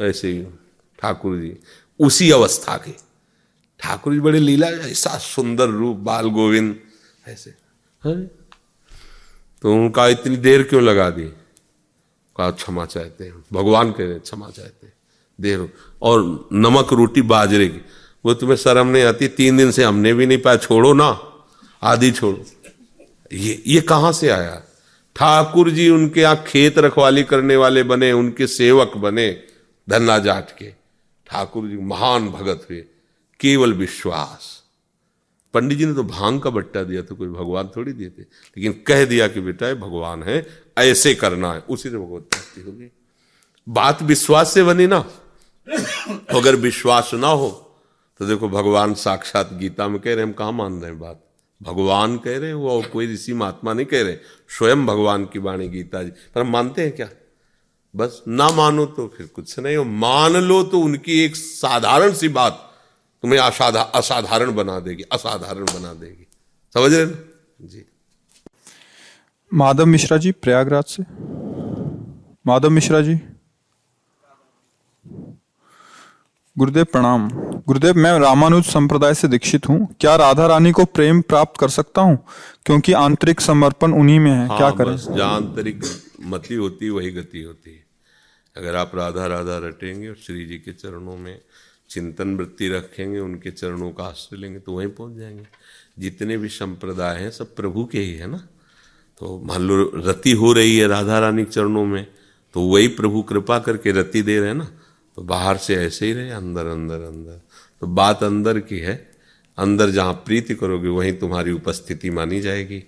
ऐसे 0.00 0.32
ही, 0.32 0.44
ठाकुर 0.98 1.38
जी, 1.38 1.56
उसी 2.00 2.30
अवस्था 2.30 2.76
के। 2.76 2.92
ठाकुर 3.80 4.12
जी 4.12 4.20
बड़े 4.20 4.38
लीला, 4.38 4.66
ऐसा 4.66 5.18
सुंदर 5.18 5.68
रूप, 5.68 5.96
बाल 5.96 6.28
गोविंद, 6.28 6.80
ऐसे। 7.28 7.54
है। 8.06 8.26
तो 9.62 9.74
उनका 9.74 10.08
इतनी 10.08 10.36
देर 10.36 10.62
क्यों 10.62 10.82
लगा 10.82 11.10
दी? 11.10 11.24
कहा, 12.36 12.50
क्षमा 12.50 12.86
चाहते 12.86 13.24
हैं। 13.24 13.44
भगवान 13.52 13.92
कह 13.92 14.04
रहे 14.04 14.18
क्षमा 14.18 14.50
चाहते 14.50 14.86
हैं। 14.86 14.94
देर 15.40 15.72
और 16.02 16.48
नमक 16.52 16.92
रोटी 16.92 17.22
बाजरे 17.22 17.68
की। 17.68 17.78
वो 18.24 18.34
तुम्हें 18.34 18.56
शर्म 18.56 18.86
नहीं 18.86 19.04
आती? 19.04 19.28
तीन 19.28 19.56
दिन 19.56 19.70
से 19.70 19.84
हमने 19.84 20.14
भी 20.14 20.26
नहीं 20.26 20.38
पाया। 20.38 20.56
छोड़ो 20.56 20.92
ना। 20.92 21.20
आधी 21.82 22.10
छोड़ो। 22.10 22.44
ये 23.30 23.62
ये 23.66 23.80
कहाँ 23.80 24.12
से 24.12 24.28
आया? 24.28 24.62
ठाकुर 25.16 25.70
जी 25.70 25.88
उनके 25.88 26.20
यहाँ 26.20 26.42
खेत 26.46 26.78
रखवाली 26.78 27.22
करने 27.24 27.56
वाले 27.56 27.82
बने, 27.82 28.10
उनके 28.12 28.46
सेवक 28.46 28.96
बने, 28.96 29.30
धन्ना 29.88 30.18
जाट 30.18 30.50
के। 30.58 30.70
ठाकुर 31.26 31.68
जी 31.68 31.76
महान 31.76 32.28
भगत 32.28 32.66
हुए, 32.70 32.80
केवल 33.40 33.72
विश्वास। 33.72 34.56
पंडित 35.54 35.78
जी 35.78 35.86
ने 35.86 35.94
तो 35.94 36.02
भाँग 36.04 36.40
का 36.40 36.50
बट्टा 36.50 36.82
दिया 36.82 37.02
तो 37.02 37.14
कोई 37.14 37.28
भगवान 37.28 37.70
थोड़ी 37.76 37.92
दिए 37.92 38.08
थे 38.08 38.22
लेकिन 38.22 38.72
कह 38.86 39.04
दिया 39.04 39.28
कि 39.28 39.40
बेटा, 39.40 39.68
ये 39.68 39.74
भगवान 39.74 40.22
है, 40.22 40.46
ऐसे 40.78 41.14
करना 41.14 41.52
है, 41.52 41.60
उसी 41.60 41.90
से 41.90 41.96
भगवत 41.96 42.22
प्राप्ति 42.22 42.60
होगी। 42.60 42.90
बात 43.66 44.02
विश्वास 44.02 44.52
से 44.54 44.62
बनी 44.62 44.86
ना। 44.86 44.98
अगर 46.30 46.56
विश्वास 46.56 47.10
ना 47.14 47.28
हो 47.28 47.48
तो 48.20 48.26
देखो 48.26 48.48
भगवान 48.48 48.94
साक्षात 48.94 49.52
गीता 49.54 49.88
में 49.88 50.00
कह 50.00 50.14
रहे 50.14 50.24
हम 50.24 50.32
कहा 50.32 50.50
मान 50.50 50.80
रहे 50.80 50.90
हैं 50.90 50.98
बात? 51.00 51.24
भगवान 51.60 52.16
कह 52.18 52.38
रहे 52.38 52.48
हैं 52.48 52.54
वो, 52.54 52.70
और 52.70 52.86
कोई 52.86 53.12
ऋषि 53.14 53.32
महात्मा 53.32 53.72
नहीं 53.72 53.86
कह 53.86 54.02
रहे 54.02 54.16
स्वयं 54.58 54.86
भगवान 54.86 55.24
की 55.24 55.38
वाणी 55.38 55.68
गीता 55.68 56.02
जी। 56.02 56.10
पर 56.10 56.42
मानते 56.42 56.82
हैं 56.82 56.92
क्या? 56.92 57.08
बस 57.94 58.22
ना 58.28 58.48
मानो 58.50 58.86
तो 58.86 59.06
फिर 59.16 59.26
कुछ 59.26 59.58
नहीं। 59.58 59.76
हो 59.76 59.84
मान 59.84 60.32
लो 60.32 60.62
तो 60.62 60.80
उनकी 60.80 61.20
एक 61.24 61.36
साधारण 61.36 62.12
सी 62.12 62.28
बात 62.28 62.66
तुम्हें 63.22 63.38
असाधा, 63.40 63.80
असाधारण 63.80 64.54
बना 64.54 64.78
देगी, 64.80 65.02
असाधारण 65.02 65.64
बना 65.64 65.92
देगी। 65.94 66.26
समझ 66.74 66.94
रहे 66.94 67.06
ना? 67.06 67.66
जी। 67.66 67.84
माधव 69.52 69.86
मिश्रा 69.86 70.16
जी 70.16 70.32
प्रयागराज 70.32 70.84
से। 70.84 71.02
माधव 72.46 72.70
मिश्रा 72.70 73.00
जी। 73.00 73.14
गुरुदेव 76.60 76.84
प्रणाम। 76.84 77.28
गुरुदेव 77.66 77.96
मैं 77.96 78.12
रामानुज 78.18 78.64
संप्रदाय 78.64 79.14
से 79.14 79.28
दीक्षित 79.28 79.68
हूँ। 79.68 79.76
क्या 80.00 80.16
राधा 80.16 80.46
रानी 80.46 80.72
को 80.72 80.84
प्रेम 80.86 81.20
प्राप्त 81.22 81.60
कर 81.60 81.68
सकता 81.68 82.02
हूँ? 82.02 82.18
क्योंकि 82.66 82.92
आंतरिक 82.92 83.40
समर्पण 83.40 83.92
उन्हीं 83.92 84.18
में 84.20 84.30
है। 84.30 84.46
हाँ, 84.48 84.56
क्या 84.58 84.70
करें 84.70 84.96
जहाँ 84.96 85.34
आंतरिक 85.36 85.84
मति 86.26 86.54
होती 86.54 86.90
वही 86.90 87.10
गति 87.10 87.42
होती 87.42 87.70
है। 87.70 87.84
अगर 88.56 88.76
आप 88.76 88.90
राधा 88.94 89.26
राधा 89.26 89.56
रटेंगे 89.58 90.08
और 90.08 90.16
श्री 90.16 90.44
जी 90.46 90.58
के 90.58 90.72
चरणों 90.72 91.16
में 91.16 91.40
चिंतन 91.90 92.36
वृत्ति 92.36 92.68
रखेंगे 92.68 93.18
उनके 93.18 93.50
चरणों 93.50 93.90
का 93.90 94.04
आश्रय 94.04 94.38
लेंगे 94.38 94.58
तो 94.58 94.72
वहीं 94.72 94.88
पहुँच 94.88 95.16
जाएँगे। 95.18 95.46
जितने 95.98 96.36
भी 96.36 96.48
संप्रदाय 96.48 97.16
हैं 97.16 97.30
सब 97.30 97.54
प्रभु 97.56 97.84
के 97.84 98.00
ही 98.00 98.12
है 98.14 98.26
ना? 98.26 98.42
तो 99.20 99.40
मान 99.44 99.62
लो 99.62 99.90
रति 99.96 100.32
हो 100.32 100.52
रही 100.52 100.76
है 100.76 100.86
राधा 100.88 101.18
रानी 101.18 101.44
के 101.44 101.50
चरणों 101.50 101.86
में 101.86 102.06
तो 102.54 102.66
वही 102.68 102.88
प्रभु 103.00 103.22
कृपा 103.22 103.58
करके 103.58 103.92
रति 103.92 104.22
दे 104.22 104.38
रहे 104.38 104.48
हैं 104.48 104.54
ना? 104.54 104.68
तो 105.16 105.22
बाहर 105.22 105.56
से 105.56 105.76
ऐसे 105.76 106.06
ही 106.06 106.12
रहे, 106.12 106.30
अंदर 106.30 106.66
अंदर 106.66 106.94
अंदर। 106.94 107.40
तो 107.80 107.86
बात 107.86 108.22
अंदर 108.22 108.58
की 108.58 108.78
है। 108.78 109.10
अंदर 109.58 109.90
जहाँ 109.90 110.12
प्रीति 110.12 110.54
करोगे, 110.54 110.88
वहीं 110.88 111.12
तुम्हारी 111.12 111.52
उपस्थिति 111.52 112.10
मानी 112.10 112.40
जाएगी। 112.40 112.78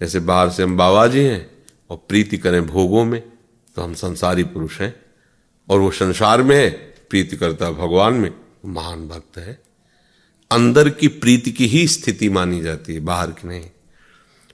जैसे 0.00 0.20
बाहर 0.20 0.50
से 0.50 0.62
हम 0.62 0.76
बाबा 0.76 1.06
जी 1.06 1.20
हैं, 1.20 1.50
और 1.90 1.96
प्रीति 2.08 2.38
करें 2.38 2.66
भोगों 2.66 3.04
में 3.04 3.20
तो 3.76 3.82
हम 3.82 3.94
संसारी 3.94 4.44
पुरुष 4.44 4.80
हैं, 4.80 4.94
और 5.68 5.78
वो 5.78 5.90
संसार 5.90 6.42
में 6.42 6.56
है, 6.56 6.70
प्रीति 7.10 7.36
करता 7.36 7.70
भगवान 7.70 8.14
में 8.14 8.30
महान 8.66 9.08
भक्त 9.08 9.38
है। 9.38 9.58
अंदर 10.50 10.88
की 10.90 11.08
प्रीति 11.08 11.50
की 11.50 11.66
ही 11.66 11.86
स्थिति 11.88 12.28
मानी 12.28 12.60
जाती 12.60 12.94
है, 12.94 13.00
बाहर 13.00 13.30
की 13.30 13.48
नहीं। 13.48 13.66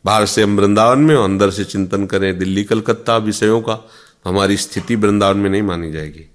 बाहर 0.05 0.27
से 0.27 0.43
हम 0.43 0.57
वृंदावन 0.57 0.99
में, 0.99 1.15
और 1.15 1.25
अंदर 1.25 1.51
से 1.51 1.65
चिंतन 1.65 2.07
करें 2.07 2.39
दिल्ली 2.39 2.65
कलकत्ता 2.65 3.17
विषयों 3.17 3.61
का 3.63 3.75
तो 3.75 4.31
हमारी 4.31 4.57
स्थिति 4.57 4.97
वृंदावन 4.97 5.39
में 5.39 5.51
नहीं 5.51 5.63
मानी 5.63 5.93
जाएगी। 5.93 6.29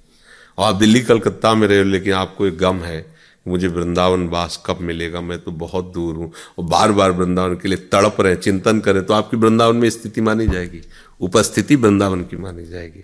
आप 0.61 0.75
दिल्ली, 0.75 1.01
कलकत्ता 1.01 1.53
में 1.55 1.67
रहे 1.67 1.77
हो, 1.77 1.83
लेकिन 1.83 2.13
आपको 2.15 2.47
एक 2.47 2.57
गम 2.57 2.77
है 2.79 3.05
मुझे 3.45 3.67
वृंदावन 3.67 4.27
वास 4.27 4.61
कब 4.65 4.77
मिलेगा, 4.81 5.21
मैं 5.21 5.37
तो 5.39 5.51
बहुत 5.53 5.91
दूर 5.93 6.15
हूँ। 6.15 6.31
और 6.57 6.65
बार 6.65 6.91
बार 6.91 7.11
वृंदावन 7.11 7.55
के 7.55 7.67
लिए 7.67 7.77
तड़प 7.91 8.17
रहे 8.21 8.35
चिंतन 8.37 8.79
करें 8.79 9.03
तो 9.03 9.13
आपकी 9.13 9.37
वृंदावन 9.37 9.75
में 9.75 9.89
स्थिति 9.89 10.21
मानी 10.21 10.47
जाएगी, 10.47 10.81
उपस्थिति 11.21 11.75
वृंदावन 11.75 12.21
की 12.23 12.37
मानी 12.37 12.65
जाएगी। 12.65 13.03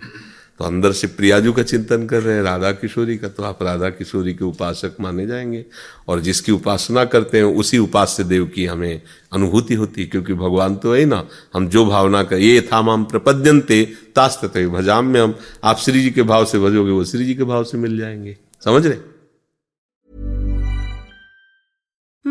तो 0.58 0.64
अंदर 0.64 0.92
से 0.92 1.06
प्रियाजू 1.06 1.52
का 1.52 1.62
चिंतन 1.62 2.06
कर 2.06 2.22
रहे 2.22 2.34
हैं, 2.34 2.42
राधा 2.42 2.72
किशोरी 2.72 3.16
का 3.16 3.28
तो 3.28 3.42
आप 3.42 3.62
राधा 3.62 3.88
किशोरी 3.88 4.34
के 4.34 4.44
उपासक 4.44 4.92
माने 5.00 5.26
जाएँगे। 5.26 5.64
और 6.08 6.20
जिसकी 6.20 6.52
उपासना 6.52 7.04
करते 7.04 7.38
हैं, 7.38 7.44
उसी 7.44 7.78
उपास्य 7.78 8.24
देव 8.24 8.46
की 8.46 8.66
हमें 8.66 9.02
अनुभूति 9.32 9.74
होती 9.74 10.00
है, 10.00 10.06
क्योंकि 10.06 10.34
भगवान 10.34 10.76
तो 10.76 10.94
है 10.94 11.04
ना। 11.04 11.28
हम 11.54 11.68
जो 11.68 11.86
भावना 11.86 12.22
कर, 12.22 12.36
ये 12.36 12.68
था 12.72 12.76
हम 12.76 13.04
प्रपद्यंते 13.04 13.92
तास्त 14.14 14.58
भजाम 14.58 15.06
में 15.06 15.20
हम 15.20 15.38
आप 15.64 15.78
श्री 15.78 16.02
जी 16.02 16.10
के 16.10 16.22
भाव 16.22 16.44
से 16.44 16.58
भजोगे, 16.58 16.90
वो 16.90 17.04
श्री 17.04 17.24
जी 17.24 17.34
के 17.34 17.44
भाव 17.44 17.64
से 17.64 17.78
मिल 17.78 17.98
जाएँगे। 17.98 18.36
समझ 18.64 18.86
रहे? 18.86 19.15